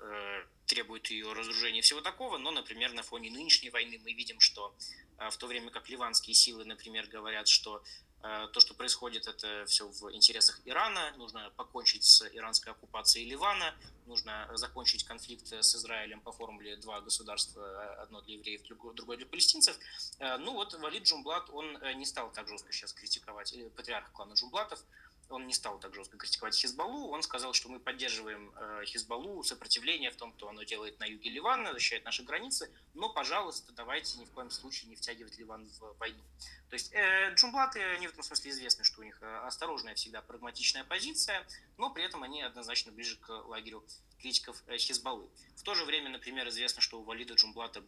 требуют 0.67 1.09
ее 1.11 1.33
разоружения 1.33 1.81
и 1.81 1.83
всего 1.83 2.01
такого, 2.01 2.39
но, 2.39 2.51
например, 2.51 2.93
на 2.93 3.03
фоне 3.03 3.31
нынешней 3.31 3.71
войны 3.71 4.01
мы 4.03 4.13
видим, 4.13 4.41
что 4.41 4.75
в 5.19 5.37
то 5.37 5.47
время 5.47 5.71
как 5.71 5.89
ливанские 5.89 6.35
силы, 6.35 6.65
например, 6.65 7.07
говорят, 7.07 7.49
что 7.49 7.83
Э, 8.14 8.14
то, 8.53 8.61
что 8.61 8.73
происходит, 8.73 9.27
это 9.27 9.67
все 9.67 9.87
в 9.87 10.11
интересах 10.13 10.59
Ирана. 10.65 11.13
Нужно 11.19 11.51
покончить 11.57 12.05
с 12.05 12.23
иранской 12.33 12.73
оккупацией 12.73 13.29
Ливана. 13.29 13.75
Нужно 14.07 14.49
закончить 14.55 15.05
конфликт 15.05 15.53
с 15.53 15.75
Израилем 15.75 16.21
по 16.21 16.33
формуле 16.33 16.77
два 16.77 17.01
государства, 17.01 18.03
одно 18.03 18.23
для 18.23 18.35
евреев, 18.35 18.63
другое 18.95 19.19
для 19.19 19.27
палестинцев. 19.27 19.79
Э, 20.19 20.39
ну 20.39 20.53
вот 20.53 20.73
Валид 20.75 21.05
Джумблат, 21.05 21.51
он 21.51 21.77
э, 21.77 21.93
не 21.95 22.07
стал 22.07 22.33
так 22.33 22.49
жестко 22.49 22.73
сейчас 22.73 22.93
критиковать, 22.93 23.55
патриарх 23.77 24.11
клана 24.13 24.35
Джумблатов, 24.35 24.83
он 25.31 25.47
не 25.47 25.53
стал 25.53 25.79
так 25.79 25.95
жестко 25.95 26.17
критиковать 26.17 26.55
Хизбаллу, 26.55 27.09
он 27.11 27.23
сказал, 27.23 27.53
что 27.53 27.69
мы 27.69 27.79
поддерживаем 27.81 28.53
э, 28.57 28.85
Хизбаллу, 28.87 29.43
сопротивление 29.43 30.11
в 30.11 30.17
том, 30.17 30.35
что 30.37 30.49
оно 30.49 30.63
делает 30.63 30.99
на 31.01 31.05
юге 31.05 31.31
Ливана, 31.31 31.73
защищает 31.73 32.05
наши 32.05 32.23
границы, 32.23 32.71
но, 32.95 33.09
пожалуйста, 33.09 33.73
давайте 33.73 34.19
ни 34.19 34.25
в 34.25 34.31
коем 34.31 34.51
случае 34.51 34.91
не 34.91 34.97
втягивать 34.97 35.39
Ливан 35.39 35.67
в 35.67 35.97
войну. 35.99 36.23
То 36.71 36.75
есть 36.75 36.93
э, 36.93 37.35
джумблаты, 37.35 37.81
они 37.81 38.07
в 38.07 38.11
этом 38.11 38.23
смысле 38.23 38.51
известны, 38.51 38.85
что 38.85 39.01
у 39.01 39.05
них 39.05 39.19
э, 39.23 39.37
осторожная 39.47 39.95
всегда 39.95 40.23
прагматичная 40.23 40.85
позиция, 40.85 41.47
но 41.77 41.91
при 41.91 42.05
этом 42.05 42.23
они 42.23 42.43
однозначно 42.43 42.93
ближе 42.93 43.17
к 43.17 43.31
лагерю 43.47 43.85
критиков 44.19 44.63
э, 44.67 44.77
Хизбаллы. 44.79 45.29
В 45.57 45.63
то 45.63 45.75
же 45.75 45.85
время, 45.85 46.11
например, 46.11 46.49
известно, 46.49 46.81
что 46.81 47.01
у 47.01 47.05
Валида 47.05 47.35
Джумблата 47.35 47.85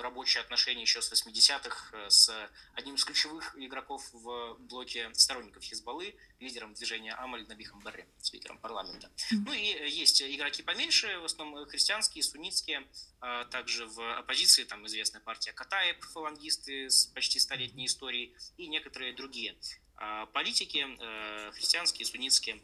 рабочие 0.00 0.40
отношения 0.40 0.82
еще 0.82 1.02
с 1.02 1.12
80-х 1.12 1.96
э, 1.96 2.10
с 2.10 2.50
одним 2.74 2.94
из 2.94 3.04
ключевых 3.04 3.54
игроков 3.58 4.08
в 4.12 4.56
блоке 4.58 5.10
сторонников 5.14 5.62
Хизбаллы, 5.62 6.14
лидером 6.40 6.74
движения 6.74 7.14
Амаль 7.14 7.46
Набихом 7.46 7.80
Барре, 7.80 8.06
спикером 8.20 8.58
парламента. 8.58 9.10
Ну 9.30 9.52
и 9.52 9.72
э, 9.72 9.88
есть 9.88 10.22
игроки 10.22 10.62
поменьше, 10.62 11.18
в 11.18 11.24
основном 11.24 11.66
христианские, 11.66 12.22
суннитские, 12.22 12.86
а 13.20 13.44
также 13.44 13.86
в 13.86 14.18
оппозиции, 14.18 14.64
там 14.64 14.86
известная 14.86 15.20
партия 15.20 15.52
Катаев, 15.52 15.98
фалангисты 16.12 16.90
с 16.90 17.06
почти 17.06 17.38
столетней 17.38 17.86
историей, 17.86 18.34
и 18.56 18.68
некоторые 18.68 19.12
другие 19.12 19.56
а, 19.96 20.26
политики, 20.26 20.86
христианские, 21.52 22.06
суннитские. 22.06 22.60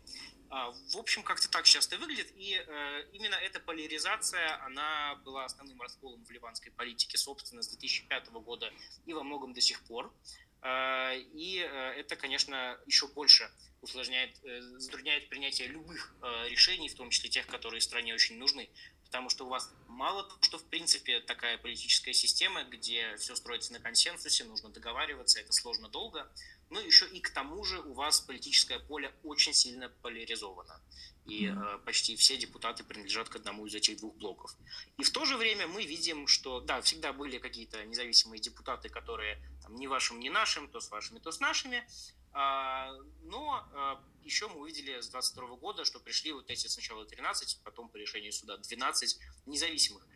А, 0.54 0.70
в 0.70 0.98
общем, 0.98 1.22
как-то 1.22 1.50
так 1.50 1.66
сейчас 1.66 1.86
это 1.86 1.96
выглядит. 1.96 2.30
И 2.36 2.54
э, 2.54 3.04
именно 3.14 3.36
эта 3.36 3.58
поляризация, 3.58 4.62
она 4.66 5.14
была 5.24 5.46
основным 5.46 5.80
расколом 5.80 6.22
в 6.26 6.30
ливанской 6.30 6.70
политике, 6.70 7.16
собственно, 7.16 7.62
с 7.62 7.68
2005 7.68 8.28
года 8.32 8.70
и 9.06 9.14
во 9.14 9.22
многом 9.22 9.54
до 9.54 9.62
сих 9.62 9.82
пор. 9.84 10.12
Э, 10.60 11.16
и 11.16 11.58
э, 11.58 11.92
это, 11.92 12.16
конечно, 12.16 12.78
еще 12.84 13.08
больше 13.08 13.50
усложняет, 13.80 14.36
затрудняет 14.76 15.28
принятие 15.28 15.66
любых 15.66 16.14
решений, 16.48 16.88
в 16.88 16.94
том 16.94 17.10
числе 17.10 17.30
тех, 17.30 17.48
которые 17.48 17.80
стране 17.80 18.14
очень 18.14 18.36
нужны. 18.36 18.68
Потому 19.06 19.28
что 19.28 19.44
у 19.44 19.48
вас 19.48 19.72
мало 19.88 20.22
того, 20.22 20.40
что 20.42 20.58
в 20.58 20.64
принципе 20.66 21.20
такая 21.20 21.58
политическая 21.58 22.12
система, 22.12 22.62
где 22.62 23.16
все 23.16 23.34
строится 23.34 23.72
на 23.72 23.80
консенсусе, 23.80 24.44
нужно 24.44 24.68
договариваться, 24.68 25.40
это 25.40 25.52
сложно 25.52 25.88
долго, 25.88 26.30
но 26.72 26.80
еще 26.80 27.06
и 27.06 27.20
к 27.20 27.30
тому 27.30 27.64
же 27.64 27.80
у 27.80 27.92
вас 27.92 28.20
политическое 28.20 28.78
поле 28.78 29.14
очень 29.22 29.52
сильно 29.52 29.90
поляризовано. 30.00 30.80
И 31.26 31.46
э, 31.46 31.78
почти 31.84 32.16
все 32.16 32.36
депутаты 32.38 32.82
принадлежат 32.82 33.28
к 33.28 33.36
одному 33.36 33.66
из 33.66 33.74
этих 33.74 33.98
двух 33.98 34.16
блоков. 34.16 34.56
И 34.96 35.04
в 35.04 35.10
то 35.10 35.24
же 35.26 35.36
время 35.36 35.66
мы 35.66 35.84
видим, 35.84 36.26
что, 36.26 36.60
да, 36.60 36.80
всегда 36.80 37.12
были 37.12 37.38
какие-то 37.38 37.84
независимые 37.84 38.40
депутаты, 38.40 38.88
которые 38.88 39.38
там, 39.62 39.76
ни 39.76 39.86
вашим, 39.86 40.18
ни 40.18 40.30
нашим, 40.30 40.66
то 40.66 40.80
с 40.80 40.90
вашими, 40.90 41.18
то 41.18 41.30
с 41.30 41.40
нашими. 41.40 41.86
А, 42.32 42.90
но 43.24 43.68
а, 43.74 44.02
еще 44.22 44.48
мы 44.48 44.60
увидели 44.60 44.98
с 45.00 45.08
22 45.08 45.56
года, 45.56 45.84
что 45.84 46.00
пришли 46.00 46.32
вот 46.32 46.50
эти 46.50 46.66
сначала 46.68 47.04
13, 47.04 47.60
потом 47.62 47.90
по 47.90 47.98
решению 47.98 48.32
суда 48.32 48.56
12 48.56 49.18
независимых 49.44 50.06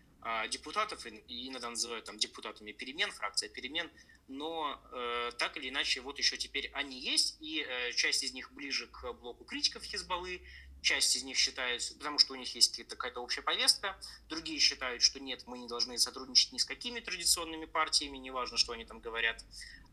депутатов, 0.49 1.07
и 1.07 1.49
иногда 1.49 1.71
называют 1.71 2.05
там 2.05 2.19
депутатами 2.19 2.73
перемен, 2.73 3.11
фракция 3.11 3.49
перемен, 3.49 3.91
но 4.29 4.81
э, 4.93 5.31
так 5.39 5.57
или 5.57 5.69
иначе, 5.69 6.01
вот 6.01 6.19
еще 6.19 6.37
теперь 6.37 6.71
они 6.75 6.99
есть, 6.99 7.37
и 7.41 7.65
э, 7.67 7.93
часть 7.93 8.25
из 8.25 8.33
них 8.33 8.53
ближе 8.53 8.89
к 8.89 9.13
блоку 9.13 9.45
критиков 9.45 9.85
Хизбаллы, 9.85 10.43
Часть 10.83 11.17
из 11.17 11.25
них 11.25 11.37
считает, 11.37 11.83
потому 11.99 12.19
что 12.19 12.35
у 12.35 12.37
них 12.37 12.55
есть 12.55 12.85
какая-то 12.87 13.21
общая 13.21 13.43
повестка, 13.43 13.99
другие 14.29 14.59
считают, 14.61 15.03
что 15.03 15.19
нет, 15.19 15.43
мы 15.47 15.59
не 15.59 15.67
должны 15.67 15.99
сотрудничать 15.99 16.53
ни 16.53 16.59
с 16.59 16.65
какими 16.65 17.01
традиционными 17.01 17.65
партиями, 17.65 18.19
неважно, 18.19 18.57
что 18.57 18.73
они 18.73 18.85
там 18.85 19.01
говорят. 19.01 19.45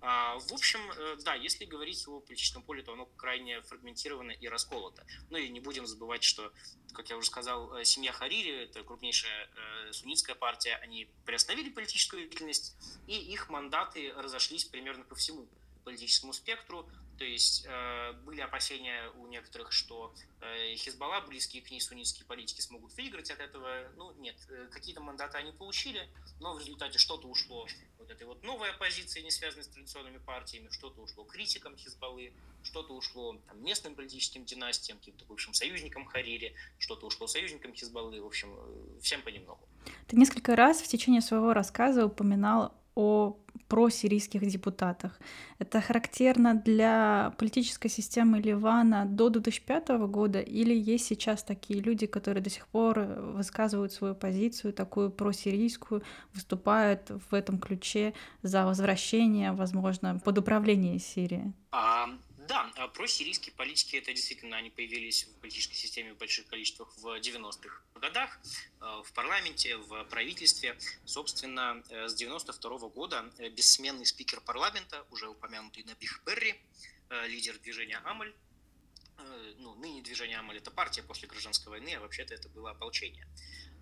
А, 0.05 0.37
в 0.37 0.53
общем, 0.53 0.81
э, 0.91 1.15
да, 1.23 1.33
если 1.33 1.63
говорить 1.63 2.05
о 2.09 2.19
политическом 2.19 2.61
поле, 2.61 2.83
то 2.83 2.91
оно 2.91 3.05
крайне 3.15 3.61
фрагментировано 3.61 4.31
и 4.31 4.49
расколото. 4.49 5.05
Ну 5.29 5.37
и 5.37 5.47
не 5.47 5.61
будем 5.61 5.87
забывать, 5.87 6.23
что, 6.23 6.51
как 6.93 7.09
я 7.09 7.15
уже 7.15 7.27
сказал, 7.27 7.73
э, 7.77 7.85
семья 7.85 8.11
Харири, 8.11 8.65
это 8.65 8.83
крупнейшая 8.83 9.49
э, 9.55 9.93
суннитская 9.93 10.35
партия, 10.35 10.75
они 10.83 11.07
приостановили 11.25 11.69
политическую 11.69 12.23
деятельность, 12.23 12.75
и 13.07 13.17
их 13.17 13.47
мандаты 13.47 14.11
разошлись 14.17 14.65
примерно 14.65 15.05
по 15.05 15.15
всему 15.15 15.47
политическому 15.85 16.33
спектру. 16.33 16.85
То 17.17 17.25
есть 17.25 17.65
э, 17.67 18.13
были 18.25 18.41
опасения 18.41 19.09
у 19.17 19.27
некоторых, 19.27 19.71
что 19.71 20.13
э, 20.41 20.75
Хизбалла, 20.75 21.21
близкие 21.21 21.61
к 21.61 21.69
ней 21.69 21.79
суннитские 21.79 22.25
политики, 22.25 22.61
смогут 22.61 22.95
выиграть 22.97 23.29
от 23.29 23.39
этого. 23.39 23.91
Ну, 23.95 24.13
нет, 24.13 24.35
э, 24.49 24.67
какие-то 24.71 25.01
мандаты 25.01 25.37
они 25.37 25.51
получили, 25.51 26.09
но 26.39 26.55
в 26.55 26.59
результате 26.59 26.97
что-то 26.97 27.27
ушло 27.27 27.67
вот 27.99 28.09
этой 28.09 28.25
вот 28.25 28.43
новой 28.43 28.71
оппозиции, 28.71 29.21
не 29.21 29.31
связанной 29.31 29.63
с 29.63 29.67
традиционными 29.67 30.17
партиями, 30.17 30.69
что-то 30.71 31.01
ушло 31.01 31.23
критикам 31.23 31.77
Хизбаллы, 31.77 32.33
что-то 32.63 32.93
ушло 32.93 33.37
там, 33.47 33.63
местным 33.63 33.95
политическим 33.95 34.45
династиям, 34.45 34.97
каким-то 34.97 35.25
бывшим 35.25 35.53
союзникам 35.53 36.05
Харири, 36.05 36.53
что-то 36.79 37.05
ушло 37.05 37.27
союзникам 37.27 37.73
Хизбаллы, 37.73 38.21
в 38.21 38.25
общем, 38.25 38.55
э, 38.57 38.99
всем 39.01 39.21
понемногу. 39.21 39.67
Ты 40.07 40.15
несколько 40.15 40.55
раз 40.55 40.81
в 40.81 40.87
течение 40.87 41.21
своего 41.21 41.53
рассказа 41.53 42.05
упоминал 42.05 42.73
о 42.95 43.37
просирийских 43.67 44.45
депутатах. 44.45 45.19
Это 45.59 45.81
характерно 45.81 46.53
для 46.55 47.33
политической 47.37 47.89
системы 47.89 48.39
Ливана 48.39 49.05
до 49.05 49.29
2005 49.29 49.89
года 50.07 50.39
или 50.39 50.73
есть 50.73 51.05
сейчас 51.05 51.43
такие 51.43 51.79
люди, 51.79 52.05
которые 52.05 52.43
до 52.43 52.49
сих 52.49 52.67
пор 52.67 52.99
высказывают 52.99 53.93
свою 53.93 54.15
позицию, 54.15 54.73
такую 54.73 55.09
просирийскую, 55.09 56.03
выступают 56.33 57.11
в 57.29 57.33
этом 57.33 57.59
ключе 57.59 58.13
за 58.41 58.65
возвращение, 58.65 59.51
возможно, 59.51 60.19
под 60.23 60.37
управление 60.37 60.99
Сирии? 60.99 61.53
А, 61.71 62.07
да, 62.47 62.71
а 62.75 62.87
просирийские 62.87 63.53
политики, 63.55 63.95
это 63.95 64.13
действительно, 64.13 64.57
они 64.57 64.69
появились 64.69 65.25
в 65.25 65.39
политической 65.39 65.75
системе 65.75 66.13
в 66.13 66.17
больших 66.17 66.47
количествах 66.47 66.95
в 66.97 67.19
90-х 67.19 67.81
годах, 67.95 68.39
э, 68.81 69.01
в 69.05 69.13
парламенте, 69.13 69.77
в 69.77 70.03
правительстве. 70.05 70.77
Собственно, 71.05 71.83
э, 71.89 72.07
с 72.07 72.15
92 72.15 72.77
-го 72.77 72.89
года 72.89 73.31
э, 73.37 73.49
бессменный 73.49 74.05
спикер 74.05 74.41
парламента, 74.41 75.05
уже 75.11 75.29
упомянутый 75.29 75.83
Набих 75.83 76.21
Берри, 76.25 76.59
лидер 77.27 77.59
движения 77.59 77.97
Амаль, 78.05 78.33
ну, 79.57 79.75
ныне 79.75 80.01
движение 80.01 80.39
Амаль– 80.39 80.57
это 80.61 80.71
партия 80.71 81.03
после 81.03 81.27
гражданской 81.27 81.69
войны, 81.69 81.93
а 81.95 81.99
вообще-то 81.99 82.33
это 82.33 82.49
было 82.49 82.71
ополчение. 82.71 83.27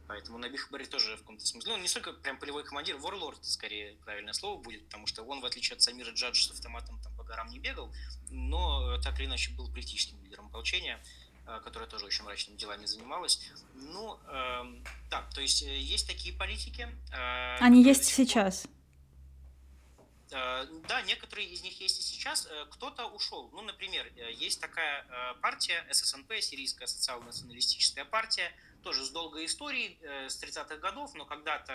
Поэтому 0.08 0.38
Набих 0.38 0.70
Барри 0.70 0.84
тоже 0.84 1.16
в 1.16 1.20
каком-то 1.20 1.46
смысле, 1.46 1.72
ну, 1.72 1.82
не 1.82 1.88
столько 1.88 2.12
прям 2.12 2.38
полевой 2.38 2.66
командир, 2.66 2.98
ворлорд, 2.98 3.46
скорее, 3.46 3.96
правильное 4.04 4.34
слово 4.34 4.62
будет, 4.62 4.84
потому 4.86 5.08
что 5.08 5.24
он, 5.24 5.40
в 5.40 5.46
отличие 5.46 5.78
от 5.78 5.82
Самира 5.82 6.12
Джаджа, 6.12 6.44
с 6.44 6.52
автоматом 6.52 7.00
там 7.02 7.11
горам 7.32 7.48
не 7.50 7.60
бегал, 7.60 7.92
но 8.30 8.98
так 9.02 9.18
или 9.20 9.26
иначе 9.28 9.52
был 9.52 9.68
политическим 9.70 10.22
лидером 10.24 10.48
ополчения, 10.48 11.00
э, 11.48 11.62
которая 11.64 11.90
тоже 11.90 12.06
очень 12.06 12.24
мрачными 12.26 12.58
делами 12.58 12.86
занималась. 12.86 13.40
Ну, 13.74 14.20
э, 14.28 14.82
да, 15.10 15.22
то 15.34 15.42
есть 15.42 15.64
э, 15.64 15.78
есть 15.78 16.08
такие 16.08 16.34
политики. 16.36 16.88
Э, 17.14 17.58
Они 17.60 17.84
есть 17.84 18.04
сейчас. 18.04 18.68
Э, 20.32 20.66
да, 20.88 21.02
некоторые 21.04 21.48
из 21.48 21.62
них 21.64 21.80
есть 21.80 22.00
и 22.00 22.04
сейчас. 22.04 22.48
Кто-то 22.72 23.06
ушел. 23.08 23.50
Ну, 23.54 23.62
например, 23.62 24.06
есть 24.48 24.60
такая 24.60 25.06
партия 25.42 25.86
ССНП, 25.92 26.34
Сирийская 26.42 26.88
социал-националистическая 26.88 28.06
партия, 28.06 28.52
тоже 28.84 29.06
с 29.06 29.10
долгой 29.10 29.46
историей, 29.46 29.98
с 30.28 30.42
30-х 30.42 30.78
годов, 30.78 31.14
но 31.14 31.26
когда-то, 31.26 31.74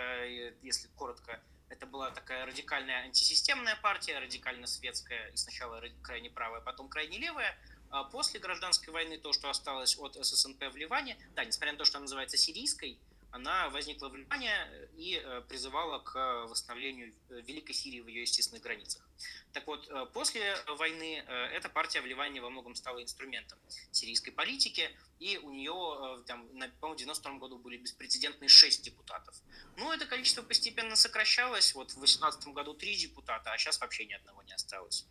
если 0.63 0.89
коротко, 0.97 1.41
это 1.69 1.87
была 1.87 2.11
такая 2.11 2.47
радикальная 2.47 3.03
антисистемная 3.03 3.77
партия, 3.77 4.19
радикально 4.19 4.67
светская, 4.67 5.29
и 5.29 5.37
сначала 5.37 5.83
крайне 6.03 6.31
правая, 6.31 6.61
потом 6.61 6.89
крайне 6.89 7.19
левая. 7.19 7.57
А 7.91 8.05
после 8.05 8.41
гражданской 8.41 8.93
войны 8.93 9.19
то, 9.19 9.33
что 9.33 9.49
осталось 9.49 9.97
от 9.99 10.15
ССНП 10.15 10.65
в 10.73 10.77
Ливане, 10.77 11.17
да, 11.35 11.45
несмотря 11.45 11.73
на 11.73 11.79
то, 11.79 11.85
что 11.85 11.99
она 11.99 12.05
называется 12.05 12.37
сирийской, 12.37 12.99
она 13.37 13.69
возникла 13.69 14.09
в 14.09 14.17
Ливане 14.17 14.51
и 14.97 15.23
э, 15.23 15.43
призывала 15.49 15.99
к 15.99 16.47
восстановлению 16.47 17.13
э, 17.29 17.41
Великой 17.43 17.75
Сирии 17.75 18.01
в 18.01 18.09
ее 18.09 18.23
естественных 18.23 18.63
границах. 18.63 19.07
Так 19.53 19.67
вот, 19.67 19.89
э, 19.89 20.07
после 20.13 20.57
войны 20.67 21.23
эта 21.53 21.69
партия 21.69 22.01
в 22.01 22.07
Ливане 22.07 22.41
во 22.41 22.51
многом 22.51 22.75
стала 22.75 23.03
инструментом 23.03 23.59
сирийской 23.93 24.31
политики, 24.31 24.91
и 25.21 25.39
у 25.39 25.51
нее, 25.51 26.23
там, 26.27 26.49
на, 26.55 26.69
по-моему, 26.81 26.95
в 26.95 26.99
92 26.99 27.39
году 27.39 27.59
были 27.59 27.77
беспрецедентные 27.77 28.49
6 28.49 28.83
депутатов. 28.83 29.35
Ну, 29.77 29.93
это 29.93 30.07
количество 30.07 30.43
постепенно 30.43 30.97
сокращалось, 30.97 31.75
вот 31.75 31.91
в 31.91 31.99
2018 31.99 32.49
году 32.49 32.75
3 32.75 32.97
депутата, 32.97 33.53
а 33.53 33.59
сейчас 33.59 33.81
вообще 33.81 34.07
ни 34.07 34.15
одного 34.15 34.43
не 34.43 34.55
осталось. 34.55 35.07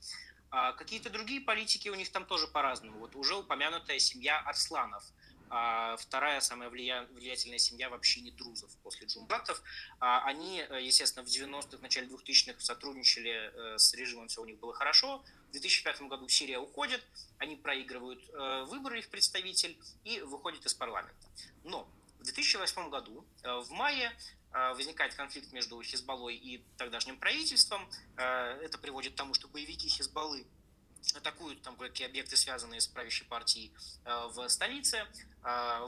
А 0.50 0.74
какие-то 0.74 1.10
другие 1.10 1.42
политики 1.42 1.90
у 1.90 1.96
них 1.96 2.12
там 2.12 2.26
тоже 2.26 2.48
по-разному. 2.48 3.00
Вот 3.00 3.16
уже 3.16 3.36
упомянутая 3.36 4.00
семья 4.00 4.40
Арсланов– 4.40 5.04
а 5.58 5.96
вторая 5.96 6.41
самая 6.41 6.70
влия... 6.70 7.08
влиятельная 7.13 7.60
семья 7.60 7.89
вообще 7.89 8.20
не 8.20 8.32
друзов 8.32 8.70
после 8.84 9.08
джумбатов. 9.08 9.63
А 10.02 10.26
они, 10.26 10.60
э, 10.60 10.82
естественно, 10.84 11.26
в 11.26 11.30
90-х, 11.30 11.82
начале 11.82 12.08
2000-х 12.08 12.60
сотрудничали 12.60 13.52
э, 13.54 13.78
с 13.78 13.94
режимом, 13.94 14.28
все 14.28 14.41
у 14.41 14.46
них 14.46 14.60
было 14.60 14.74
хорошо. 14.74 15.24
В 15.48 15.52
2005 15.54 16.02
году 16.02 16.28
Сирия 16.28 16.60
уходит, 16.60 17.02
они 17.38 17.56
проигрывают 17.56 18.22
э, 18.34 18.65
выборы, 18.65 19.00
их 19.00 19.08
представитель, 19.08 19.80
и 20.04 20.20
выходит 20.20 20.65
из 20.65 20.74
парламента. 20.74 21.26
Но 21.63 21.88
в 22.20 22.24
2008 22.24 22.89
году, 22.89 23.26
в 23.44 23.72
мае, 23.72 24.12
возникает 24.52 25.13
конфликт 25.13 25.54
между 25.54 25.82
Хизбаллой 25.84 26.36
и 26.36 26.63
тогдашним 26.78 27.18
правительством. 27.18 27.88
Это 28.15 28.80
приводит 28.82 29.13
к 29.13 29.15
тому, 29.15 29.34
что 29.36 29.48
боевики 29.48 29.88
Хизбаллы 29.88 30.48
атакуют 31.13 31.62
там 31.62 31.76
какие 31.76 32.08
объекты, 32.08 32.38
связанные 32.38 32.82
с 32.82 32.88
правящей 32.88 33.28
партией 33.28 33.72
э, 34.06 34.28
в 34.34 34.48
столице, 34.50 35.06
э, 35.44 35.88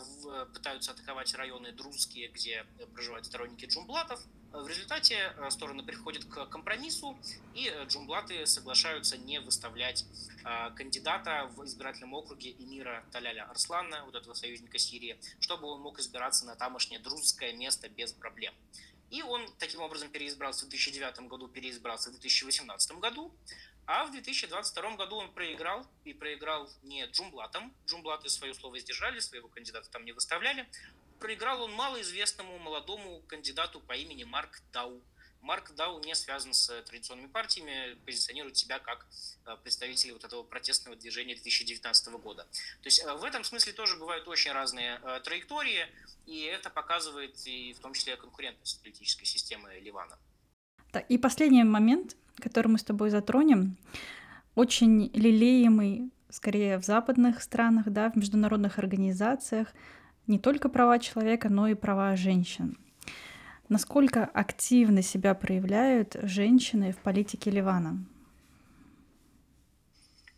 пытаются 0.54 0.92
атаковать 0.92 1.34
районы 1.36 1.72
друзские, 1.72 2.30
где 2.30 2.66
проживают 2.94 3.26
сторонники 3.26 3.66
джумблатов. 3.66 4.22
В 4.52 4.68
результате 4.68 5.34
э, 5.36 5.50
стороны 5.50 5.84
приходят 5.84 6.26
к 6.26 6.46
компромиссу, 6.48 7.18
и 7.54 7.74
джумблаты 7.88 8.46
соглашаются 8.46 9.18
не 9.18 9.40
выставлять 9.40 10.06
кандидата 10.76 11.52
в 11.56 11.66
избирательном 11.66 12.14
округе 12.14 12.52
Эмира 12.52 13.04
Таляля 13.12 13.50
Арслана, 13.50 14.06
вот 14.06 14.16
этого 14.16 14.34
союзника 14.34 14.78
Сирии, 14.78 15.20
чтобы 15.42 15.68
он 15.68 15.82
мог 15.82 16.00
избираться 16.00 16.46
на 16.46 16.56
тамошнее 16.56 17.02
друзское 17.02 17.52
место 17.52 17.90
без 17.90 18.14
проблем. 18.14 18.54
И 19.10 19.22
он 19.22 19.46
таким 19.58 19.82
образом 19.82 20.10
переизбрался 20.10 20.66
в 20.66 20.70
2009 20.70 21.28
году, 21.28 21.48
переизбрался 21.48 22.10
в 22.10 22.14
2018 22.14 22.92
году. 23.00 23.34
А 23.88 24.06
в 24.06 24.12
2022 24.12 24.98
году 24.98 25.16
он 25.16 25.32
проиграл, 25.32 25.88
и 26.04 26.14
проиграл 26.14 26.70
не 26.84 27.06
Джумблатом. 27.06 27.74
Джумблаты 27.88 28.30
свое 28.30 28.54
слово 28.54 28.78
сдержали, 28.80 29.20
своего 29.20 29.48
кандидата 29.48 29.90
там 29.90 30.04
не 30.04 30.12
выставляли. 30.12 30.68
Проиграл 31.22 31.64
он 31.64 31.72
малоизвестному 31.72 32.60
молодому 32.60 33.22
кандидату 33.28 33.80
по 33.80 33.94
имени 33.94 34.26
Марк 34.26 34.62
Дау. 34.74 35.02
Марк 35.40 35.72
Дау 35.72 36.02
не 36.02 36.16
связан 36.16 36.54
с 36.54 36.82
традиционными 36.84 37.28
партиями, 37.28 37.98
позиционирует 38.06 38.58
себя 38.58 38.80
как 38.80 39.08
э, 39.46 39.56
представитель 39.64 40.12
вот 40.12 40.26
этого 40.26 40.44
протестного 40.44 40.98
движения 40.98 41.36
2019 41.36 42.08
года. 42.16 42.44
То 42.44 42.88
есть 42.88 43.00
э, 43.00 43.14
в 43.14 43.24
этом 43.24 43.46
смысле 43.46 43.72
тоже 43.72 43.96
бывают 43.96 44.28
очень 44.28 44.52
разные 44.52 45.00
э, 45.02 45.22
траектории, 45.24 45.88
и 46.26 46.42
это 46.42 46.70
показывает 46.70 47.38
и 47.46 47.72
в 47.72 47.80
том 47.80 47.94
числе 47.94 48.18
конкурентность 48.18 48.82
политической 48.82 49.24
системы 49.24 49.80
Ливана. 49.80 50.20
И 51.10 51.18
последний 51.18 51.64
момент– 51.64 52.16
который 52.40 52.68
мы 52.68 52.78
с 52.78 52.84
тобой 52.84 53.10
затронем, 53.10 53.78
очень 54.56 55.12
лелеемый, 55.14 56.12
скорее 56.30 56.78
в 56.78 56.86
западных 56.86 57.42
странах, 57.42 57.90
да, 57.90 58.10
в 58.10 58.16
международных 58.16 58.80
организациях, 58.80 59.74
не 60.28 60.40
только 60.40 60.70
права 60.70 61.00
человека, 61.00 61.50
но 61.50 61.68
и 61.68 61.74
права 61.74 62.16
женщин. 62.16 62.78
Насколько 63.70 64.26
активно 64.26 65.02
себя 65.02 65.34
проявляют 65.34 66.16
женщины 66.24 66.92
в 66.92 66.98
политике 66.98 67.52
Ливана? 67.52 68.04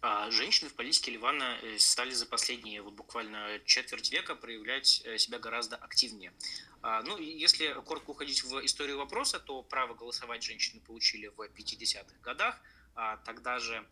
А 0.02 0.32
женщины 0.32 0.70
в 0.70 0.76
политике 0.76 1.12
Ливана 1.12 1.58
э, 1.62 1.78
стали 1.78 2.12
за 2.12 2.26
последние 2.26 2.82
вот 2.82 2.94
буквально 2.94 3.60
четверть 3.66 4.12
века 4.12 4.36
проявлять 4.36 5.02
э, 5.04 5.18
себя 5.18 5.40
гораздо 5.40 5.76
активнее. 5.76 6.34
А, 6.82 7.02
ну, 7.04 7.18
если 7.18 7.74
коротко 7.86 8.12
уходить 8.12 8.44
в 8.44 8.66
историю 8.66 8.98
вопроса, 8.98 9.40
то 9.40 9.62
право 9.62 9.94
голосовать 9.94 10.44
женщины 10.44 10.80
получили 10.80 11.28
в 11.28 11.42
50-х 11.42 12.16
годах. 12.22 12.62
А 12.96 13.18
тогда 13.18 13.60
же 13.60 13.86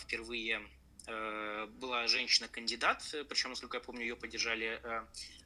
впервые 0.00 0.68
была 1.06 2.06
женщина-кандидат, 2.06 3.02
причем, 3.28 3.50
насколько 3.50 3.76
я 3.76 3.80
помню, 3.80 4.02
ее 4.02 4.16
поддержали 4.16 4.80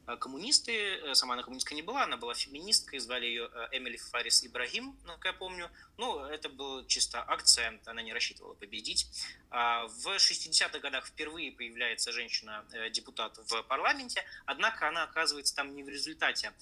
Э, 0.07 0.17
коммунисты. 0.17 0.97
Э, 0.97 1.15
сама 1.15 1.33
она 1.33 1.43
коммунистка 1.43 1.73
не 1.73 1.81
была, 1.81 2.03
она 2.03 2.17
была 2.17 2.33
феминисткой, 2.33 2.99
звали 2.99 3.25
ее 3.25 3.49
э, 3.51 3.67
Эмили 3.71 3.97
Фарис 3.97 4.45
Ибрагим, 4.45 4.95
насколько 5.03 5.29
я 5.29 5.33
помню. 5.33 5.69
Ну, 5.97 6.19
это 6.25 6.49
была 6.49 6.83
чисто 6.85 7.23
акция, 7.27 7.79
она 7.85 8.01
не 8.01 8.13
рассчитывала 8.13 8.53
победить. 8.53 9.07
А 9.49 9.87
в 9.87 10.07
60-х 10.07 10.79
годах 10.79 11.07
впервые 11.07 11.51
появляется 11.51 12.11
женщина-депутат 12.11 13.37
в 13.49 13.63
парламенте, 13.63 14.23
однако 14.45 14.87
она 14.87 15.03
оказывается 15.03 15.55
там 15.55 15.75
не 15.75 15.83
в 15.83 15.89
результате 15.89 16.53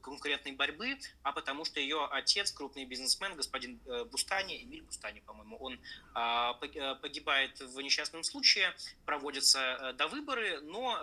конкурентной 0.00 0.52
борьбы, 0.52 0.98
а 1.22 1.32
потому 1.32 1.64
что 1.64 1.80
ее 1.80 2.06
отец, 2.10 2.52
крупный 2.52 2.84
бизнесмен, 2.84 3.34
господин 3.34 3.80
э, 3.86 4.04
Бустани, 4.04 4.62
Эмиль 4.62 4.82
Бустани, 4.82 5.20
по-моему, 5.20 5.56
он 5.56 5.78
а, 6.14 6.58
э, 6.60 6.94
погибает 6.96 7.58
в 7.60 7.80
несчастном 7.80 8.22
случае, 8.22 8.74
проводятся 9.04 9.60
э, 9.60 9.92
до 9.94 10.08
выборы, 10.08 10.60
но 10.60 10.98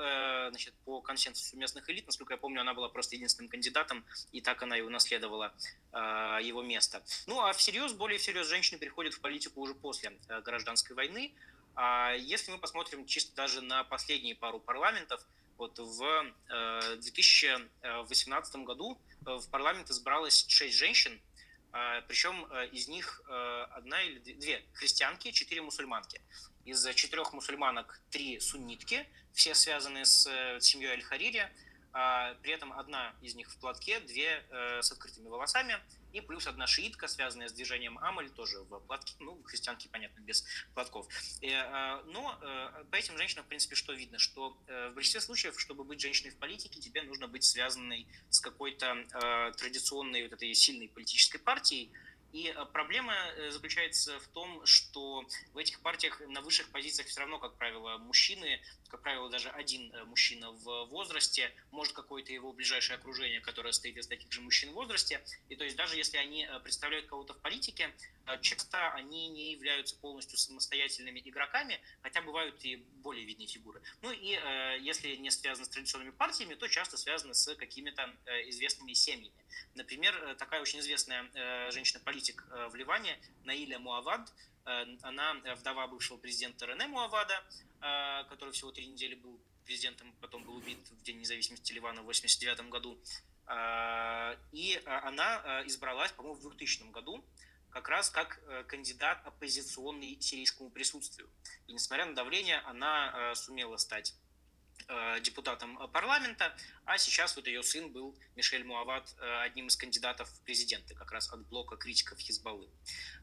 значит, 0.50 0.74
по 0.86 1.02
консенсусу 1.02 1.58
местных 1.58 1.90
элит, 1.90 2.06
насколько 2.06 2.34
я 2.34 2.38
помню, 2.38 2.62
она 2.62 2.74
была 2.74 2.90
просто 2.90 3.16
единственным 3.16 3.50
кандидатом, 3.50 4.06
и 4.32 4.42
так 4.42 4.62
она 4.64 4.78
и 4.78 4.82
унаследовала 4.82 5.54
его 6.42 6.62
место. 6.62 7.04
Ну 7.28 7.42
а 7.42 7.54
всерьез, 7.54 7.94
более 7.94 8.20
всерьез, 8.20 8.48
женщины 8.48 8.80
переходят 8.80 9.14
в 9.14 9.22
политику 9.22 9.62
уже 9.62 9.74
после 9.74 10.18
гражданской 10.44 10.96
войны. 10.96 11.34
А 11.76 12.14
если 12.14 12.52
мы 12.52 12.58
посмотрим 12.58 13.06
чисто 13.06 13.36
даже 13.36 13.62
на 13.62 13.84
последние 13.84 14.36
пару 14.36 14.60
парламентов, 14.60 15.26
вот 15.58 15.80
в 15.80 16.26
2018 16.98 18.56
э, 18.56 18.64
году 18.64 19.00
э, 19.26 19.36
в 19.36 19.50
парламент 19.50 19.90
избралось 19.90 20.46
шесть 20.48 20.78
женщин, 20.78 21.20
э, 21.74 22.02
причем 22.08 22.46
из 22.72 22.88
них 22.88 23.22
одна 23.72 24.02
или 24.04 24.20
две 24.20 24.64
христианки, 24.74 25.32
четыре 25.32 25.62
мусульманки. 25.62 26.22
Из 26.66 26.86
четырех 26.96 27.34
мусульманок 27.34 28.02
три 28.10 28.40
суннитки, 28.40 29.08
все 29.34 29.54
связаны 29.54 30.06
с 30.06 30.24
семьей 30.60 30.92
Аль-Харири, 30.92 31.52
а 31.94 32.34
при 32.42 32.52
этом 32.54 32.74
одна 32.74 33.14
из 33.22 33.36
них 33.36 33.52
в 33.52 33.58
платке, 33.60 34.00
две 34.00 34.44
с 34.82 34.92
открытыми 34.92 35.28
волосами– 35.28 35.78
и 36.16 36.22
плюс 36.22 36.48
одна 36.48 36.66
шиитка, 36.66 37.08
связанная 37.08 37.50
с 37.50 37.54
движением 37.54 37.98
Амаль, 37.98 38.30
тоже 38.30 38.60
в 38.60 38.80
платке, 38.80 39.14
ну, 39.20 39.44
христианки, 39.44 39.90
понятно, 39.90 40.22
без 40.22 40.46
платков. 40.74 41.08
Э, 41.42 42.02
но 42.06 42.40
э, 42.42 42.86
по 42.90 42.96
этим 42.96 43.18
женщинам, 43.18 43.44
в 43.44 43.48
принципе, 43.50 43.76
что 43.76 43.92
видно? 43.92 44.18
Что 44.18 44.58
э, 44.68 44.90
в 44.90 44.94
большинстве 44.94 45.20
случаев, 45.20 45.60
чтобы 45.60 45.84
быть 45.84 46.00
женщиной 46.00 46.30
в 46.32 46.38
политике, 46.38 46.80
тебе 46.80 47.02
нужно 47.04 47.28
быть 47.28 47.44
связанной 47.44 48.08
с 48.30 48.40
какой-то 48.40 48.96
традиционной 49.58 50.24
вот 50.24 50.34
этой 50.34 50.54
сильной 50.54 50.88
политической 50.88 51.38
партией, 51.38 51.92
и 52.32 52.54
проблема 52.74 53.16
заключается 53.50 54.20
в 54.20 54.28
том, 54.28 54.66
что 54.66 55.26
в 55.54 55.58
этих 55.58 55.80
партиях 55.80 56.22
на 56.28 56.42
высших 56.42 56.70
позициях 56.70 57.08
все 57.08 57.22
равно, 57.22 57.40
как 57.40 57.56
правило, 57.58 57.98
мужчины, 57.98 58.62
как 58.90 59.02
правило, 59.02 59.30
даже 59.30 59.50
один 59.50 59.94
э, 59.94 60.04
мужчина 60.04 60.52
в 60.52 60.86
возрасте, 60.86 61.52
может 61.72 61.94
какое-то 61.94 62.34
его 62.34 62.52
ближайшее 62.54 62.98
окружение, 62.98 63.42
которое 63.42 63.72
стоит 63.72 63.98
из 63.98 64.08
таких 64.08 64.32
же 64.32 64.42
мужчин 64.42 64.72
в 64.72 64.74
возрасте. 64.74 65.24
И 65.50 65.56
то 65.56 65.64
есть 65.64 65.76
даже 65.76 65.96
если 65.96 66.18
они 66.18 66.48
представляют 66.64 67.08
кого-то 67.08 67.34
в 67.34 67.42
политике, 67.42 67.94
часто 68.42 68.92
они 68.94 69.28
не 69.30 69.52
являются 69.52 69.96
полностью 69.98 70.38
самостоятельными 70.38 71.22
игроками, 71.24 71.80
хотя 72.02 72.22
бывают 72.22 72.64
и 72.66 72.78
более 73.04 73.26
видные 73.26 73.48
фигуры. 73.48 73.82
Ну 74.02 74.12
и 74.12 74.40
если 74.82 75.16
не 75.16 75.30
связаны 75.30 75.66
с 75.66 75.70
традиционными 75.70 76.12
партиями, 76.12 76.56
то 76.56 76.68
часто 76.68 76.98
связаны 76.98 77.34
с 77.34 77.56
какими-то 77.56 78.12
известными 78.48 78.94
семьями. 78.94 79.32
Например, 79.76 80.36
такая 80.38 80.62
очень 80.62 80.80
известная 80.80 81.30
женщина-политик, 81.72 82.16
политик 82.16 82.46
э, 82.52 82.68
в 82.68 82.76
Ливане 82.76 83.20
Наиля 83.44 83.80
Муавад. 83.80 84.32
Э, 84.66 84.86
она 85.02 85.34
вдова 85.58 85.88
бывшего 85.88 86.18
президента 86.18 86.66
Рене 86.66 86.88
Муавада, 86.88 87.34
э, 87.34 87.75
который 88.30 88.52
всего 88.52 88.72
три 88.72 88.88
недели 88.88 89.16
был 89.16 89.40
президентом, 89.66 90.14
потом 90.22 90.44
был 90.44 90.56
убит 90.56 90.80
в 90.90 91.04
День 91.04 91.20
независимости 91.20 91.74
Ливана 91.74 92.02
в 92.02 92.10
1989 92.10 92.70
году. 92.70 92.98
И 94.52 94.82
она 94.86 95.64
избралась, 95.66 96.12
по-моему, 96.12 96.38
в 96.38 96.42
2000 96.42 96.92
году 96.92 97.24
как 97.70 97.90
раз 97.90 98.10
как 98.10 98.40
кандидат 98.68 99.22
оппозиционный 99.26 100.20
сирийскому 100.22 100.70
присутствию. 100.70 101.30
И 101.68 101.74
несмотря 101.74 102.06
на 102.06 102.16
давление, 102.16 102.60
она 102.60 103.34
сумела 103.36 103.78
стать 103.78 104.16
Э, 104.16 104.25
депутатом 105.22 105.78
парламента, 105.92 106.56
а 106.86 107.00
сейчас 107.00 107.36
вот 107.36 107.48
ее 107.48 107.64
сын 107.64 107.92
был, 107.92 108.16
Мишель 108.36 108.64
Муават, 108.64 109.16
э, 109.18 109.42
одним 109.42 109.68
из 109.68 109.76
кандидатов 109.76 110.30
в 110.30 110.42
президенты, 110.42 110.94
как 110.94 111.12
раз 111.12 111.32
от 111.34 111.46
блока 111.48 111.78
критиков 111.78 112.20
Хизбаллы. 112.20 112.70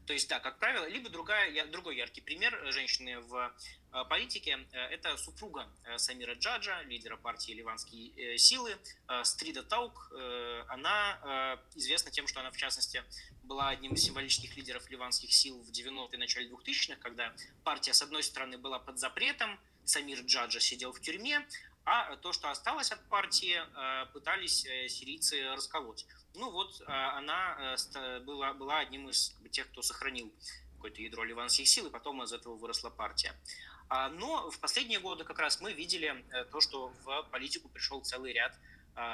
То 0.05 0.11
есть, 0.11 0.27
да, 0.27 0.41
как 0.41 0.59
правило, 0.59 0.85
либо 0.85 1.09
другая, 1.09 1.65
другой 1.67 1.95
яркий 1.95 2.19
пример 2.19 2.59
женщины 2.73 3.21
в 3.21 3.53
э, 3.93 4.03
политике– 4.09 4.67
это 4.73 5.15
супруга 5.15 5.69
Самира 5.97 6.33
Джаджа, 6.33 6.81
лидера 6.81 7.15
партии 7.15 7.53
«Ливанские 7.53 8.37
силы», 8.37 8.77
Стрида 9.23 9.63
Таук. 9.63 10.11
Она 10.67 11.59
известна 11.75 12.11
тем, 12.11 12.27
что 12.27 12.39
она, 12.39 12.51
в 12.51 12.57
частности, 12.57 13.03
была 13.43 13.69
одним 13.69 13.93
из 13.93 14.03
символических 14.03 14.57
лидеров 14.57 14.89
ливанских 14.89 15.33
сил 15.33 15.61
в 15.61 15.69
90-е, 15.69 16.17
начале 16.17 16.49
2000-х, 16.49 16.95
когда 17.01 17.33
партия, 17.63 17.93
с 17.93 18.01
одной 18.01 18.23
стороны, 18.23 18.57
была 18.57 18.79
под 18.79 18.97
запретом, 18.97 19.59
Самир 19.85 20.19
Джаджа 20.21 20.59
сидел 20.59 20.91
в 20.91 20.99
тюрьме, 21.01 21.45
а 21.85 22.15
то, 22.17 22.31
что 22.31 22.49
осталось 22.49 22.91
от 22.91 23.03
партии, 23.09 23.57
э, 23.57 24.05
пытались 24.13 24.65
э, 24.65 24.87
сирийцы 24.87 25.49
расколоть. 25.49 26.05
Ну 26.35 26.49
вот 26.49 26.81
э, 26.81 26.85
она 26.85 27.75
была, 28.25 28.53
была 28.53 28.79
одним 28.79 29.09
из 29.09 29.35
тех, 29.51 29.69
кто 29.69 29.81
сохранил 29.81 30.33
какое-то 30.75 31.01
ядро 31.01 31.23
ливанских 31.23 31.67
сил, 31.67 31.87
и 31.87 31.89
потом 31.89 32.23
из 32.23 32.31
этого 32.31 32.55
выросла 32.55 32.89
партия. 32.89 33.33
А, 33.89 34.09
но 34.09 34.49
в 34.49 34.59
последние 34.59 34.99
годы 34.99 35.23
как 35.23 35.39
раз 35.39 35.59
мы 35.61 35.73
видели 35.73 36.25
то, 36.51 36.61
что 36.61 36.93
в 37.03 37.23
политику 37.31 37.69
пришел 37.69 38.01
целый 38.01 38.33
ряд 38.33 38.57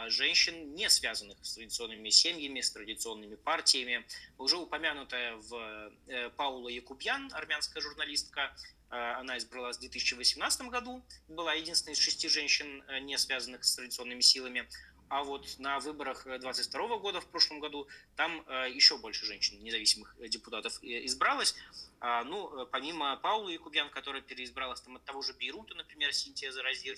женщин, 0.07 0.75
не 0.75 0.89
связанных 0.89 1.37
с 1.41 1.55
традиционными 1.55 2.09
семьями, 2.09 2.61
с 2.61 2.71
традиционными 2.71 3.35
партиями. 3.35 4.05
Уже 4.37 4.57
упомянутая 4.57 5.35
в 5.35 5.91
Паула 6.35 6.69
Якубьян, 6.69 7.29
армянская 7.33 7.81
журналистка, 7.81 8.55
она 8.89 9.37
избралась 9.37 9.77
в 9.77 9.81
2018 9.81 10.61
году, 10.69 11.03
была 11.27 11.53
единственной 11.53 11.93
из 11.93 11.99
шести 11.99 12.27
женщин, 12.27 12.83
э, 12.87 12.99
не 12.99 13.17
связанных 13.17 13.63
с 13.63 13.75
традиционными 13.75 14.21
силами. 14.21 14.67
А 15.09 15.23
вот 15.23 15.55
на 15.57 15.79
выборах 15.79 16.25
22 16.25 16.97
года 16.97 17.19
в 17.19 17.27
прошлом 17.27 17.59
году 17.59 17.87
там 18.15 18.43
э, 18.47 18.69
еще 18.71 18.97
больше 18.97 19.25
женщин, 19.25 19.61
независимых 19.63 20.15
депутатов, 20.29 20.77
избралось. 20.83 21.55
А, 21.99 22.23
ну, 22.23 22.67
помимо 22.67 23.17
Паулы 23.17 23.53
Якубян, 23.53 23.89
которая 23.89 24.21
переизбралась 24.21 24.81
там 24.81 24.97
от 24.97 25.03
того 25.03 25.21
же 25.21 25.33
Бейрута, 25.33 25.73
например, 25.73 26.13
Синтия 26.13 26.51
Заразир, 26.51 26.97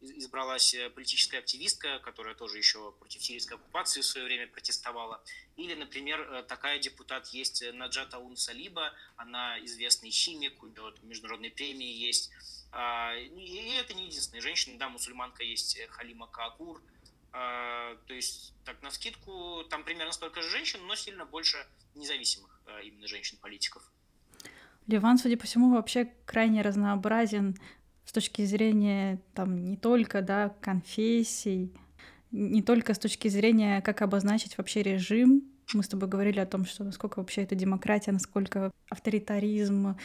избралась 0.00 0.74
политическая 0.94 1.38
активистка, 1.38 1.98
которая 1.98 2.34
тоже 2.34 2.58
еще 2.58 2.92
против 2.92 3.22
сирийской 3.22 3.54
оккупации 3.54 4.00
в 4.00 4.06
свое 4.06 4.26
время 4.26 4.46
протестовала. 4.46 5.22
Или, 5.56 5.74
например, 5.74 6.44
такая 6.48 6.78
депутат 6.78 7.28
есть 7.28 7.64
Наджата 7.72 8.18
Ун 8.18 8.36
Салиба, 8.36 8.92
она 9.16 9.58
известный 9.64 10.10
химик, 10.10 10.62
у 10.62 10.68
нее 10.68 10.94
международные 11.02 11.50
премии 11.50 11.92
есть. 11.92 12.30
А, 12.72 13.14
и 13.16 13.74
это 13.78 13.94
не 13.94 14.06
единственная 14.06 14.42
женщина, 14.42 14.78
да, 14.78 14.88
мусульманка 14.88 15.42
есть 15.42 15.76
э, 15.76 15.86
Халима 15.88 16.26
Каакур. 16.26 16.80
А, 17.32 17.96
то 18.06 18.14
есть, 18.14 18.54
так, 18.64 18.82
на 18.82 18.90
скидку, 18.90 19.64
там 19.70 19.84
примерно 19.84 20.12
столько 20.12 20.42
же 20.42 20.50
женщин, 20.50 20.80
но 20.86 20.94
сильно 20.94 21.24
больше 21.24 21.58
независимых 21.94 22.60
э, 22.66 22.84
именно 22.84 23.06
женщин-политиков. 23.06 23.82
Ливан, 24.86 25.18
судя 25.18 25.36
по 25.36 25.46
всему, 25.46 25.74
вообще 25.74 26.12
крайне 26.26 26.62
разнообразен 26.62 27.56
с 28.04 28.12
точки 28.12 28.44
зрения 28.44 29.20
там 29.34 29.64
не 29.64 29.76
только 29.76 30.22
да, 30.22 30.48
конфессий, 30.60 31.72
не 32.32 32.62
только 32.62 32.94
с 32.94 32.98
точки 32.98 33.28
зрения, 33.28 33.82
как 33.82 34.02
обозначить 34.02 34.58
вообще 34.58 34.82
режим. 34.82 35.44
Мы 35.72 35.84
с 35.84 35.88
тобой 35.88 36.08
говорили 36.08 36.40
о 36.40 36.46
том, 36.46 36.64
что 36.64 36.82
насколько 36.82 37.18
вообще 37.18 37.42
это 37.42 37.54
демократия, 37.54 38.10
насколько 38.10 38.72
авторитаризм, 38.88 39.96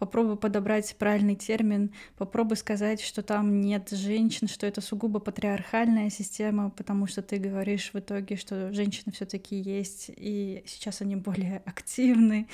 попробуй 0.00 0.36
подобрать 0.36 0.96
правильный 0.96 1.36
термин, 1.36 1.94
попробуй 2.16 2.56
сказать, 2.56 3.02
что 3.02 3.22
там 3.22 3.60
нет 3.60 3.90
женщин, 3.90 4.48
что 4.48 4.66
это 4.66 4.80
сугубо 4.80 5.20
патриархальная 5.20 6.08
система, 6.08 6.70
потому 6.70 7.06
что 7.06 7.20
ты 7.22 7.36
говоришь 7.36 7.90
в 7.92 7.98
итоге, 7.98 8.36
что 8.36 8.72
женщины 8.72 9.12
все-таки 9.12 9.56
есть, 9.56 10.06
и 10.08 10.64
сейчас 10.66 11.02
они 11.02 11.16
более 11.16 11.58
активны. 11.66 12.48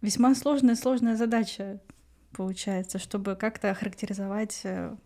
Весьма 0.00 0.34
сложная, 0.34 0.74
сложная 0.74 1.16
задача 1.16 1.80
получается, 2.32 2.98
чтобы 2.98 3.36
как-то 3.36 3.70
охарактеризовать 3.70 4.60
э, 4.64 4.96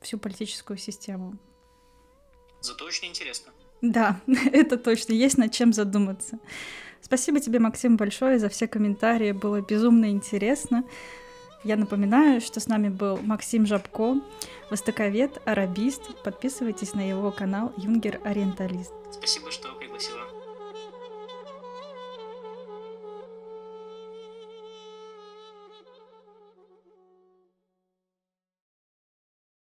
всю 0.00 0.18
политическую 0.18 0.76
систему. 0.76 1.38
Зато 2.60 2.84
очень 2.84 3.08
интересно. 3.08 3.52
Да, 3.80 4.20
это 4.52 4.76
точно, 4.76 5.14
есть 5.14 5.38
над 5.38 5.52
чем 5.52 5.72
задуматься. 5.72 6.38
Спасибо 7.02 7.40
тебе, 7.40 7.58
Максим, 7.58 7.96
большое 7.96 8.38
за 8.38 8.48
все 8.48 8.66
комментарии, 8.66 9.32
было 9.32 9.60
безумно 9.60 10.10
интересно. 10.10 10.84
Я 11.64 11.76
напоминаю, 11.76 12.40
что 12.40 12.58
с 12.58 12.66
нами 12.66 12.88
был 12.88 13.18
Максим 13.18 13.66
Жабко, 13.66 14.20
востоковед, 14.70 15.42
арабист. 15.44 16.02
Подписывайтесь 16.24 16.94
на 16.94 17.06
его 17.06 17.30
канал 17.30 17.72
Юнгер 17.76 18.20
Ориенталист. 18.24 18.92
Спасибо, 19.12 19.50
что 19.50 19.72
пригласила. 19.74 20.31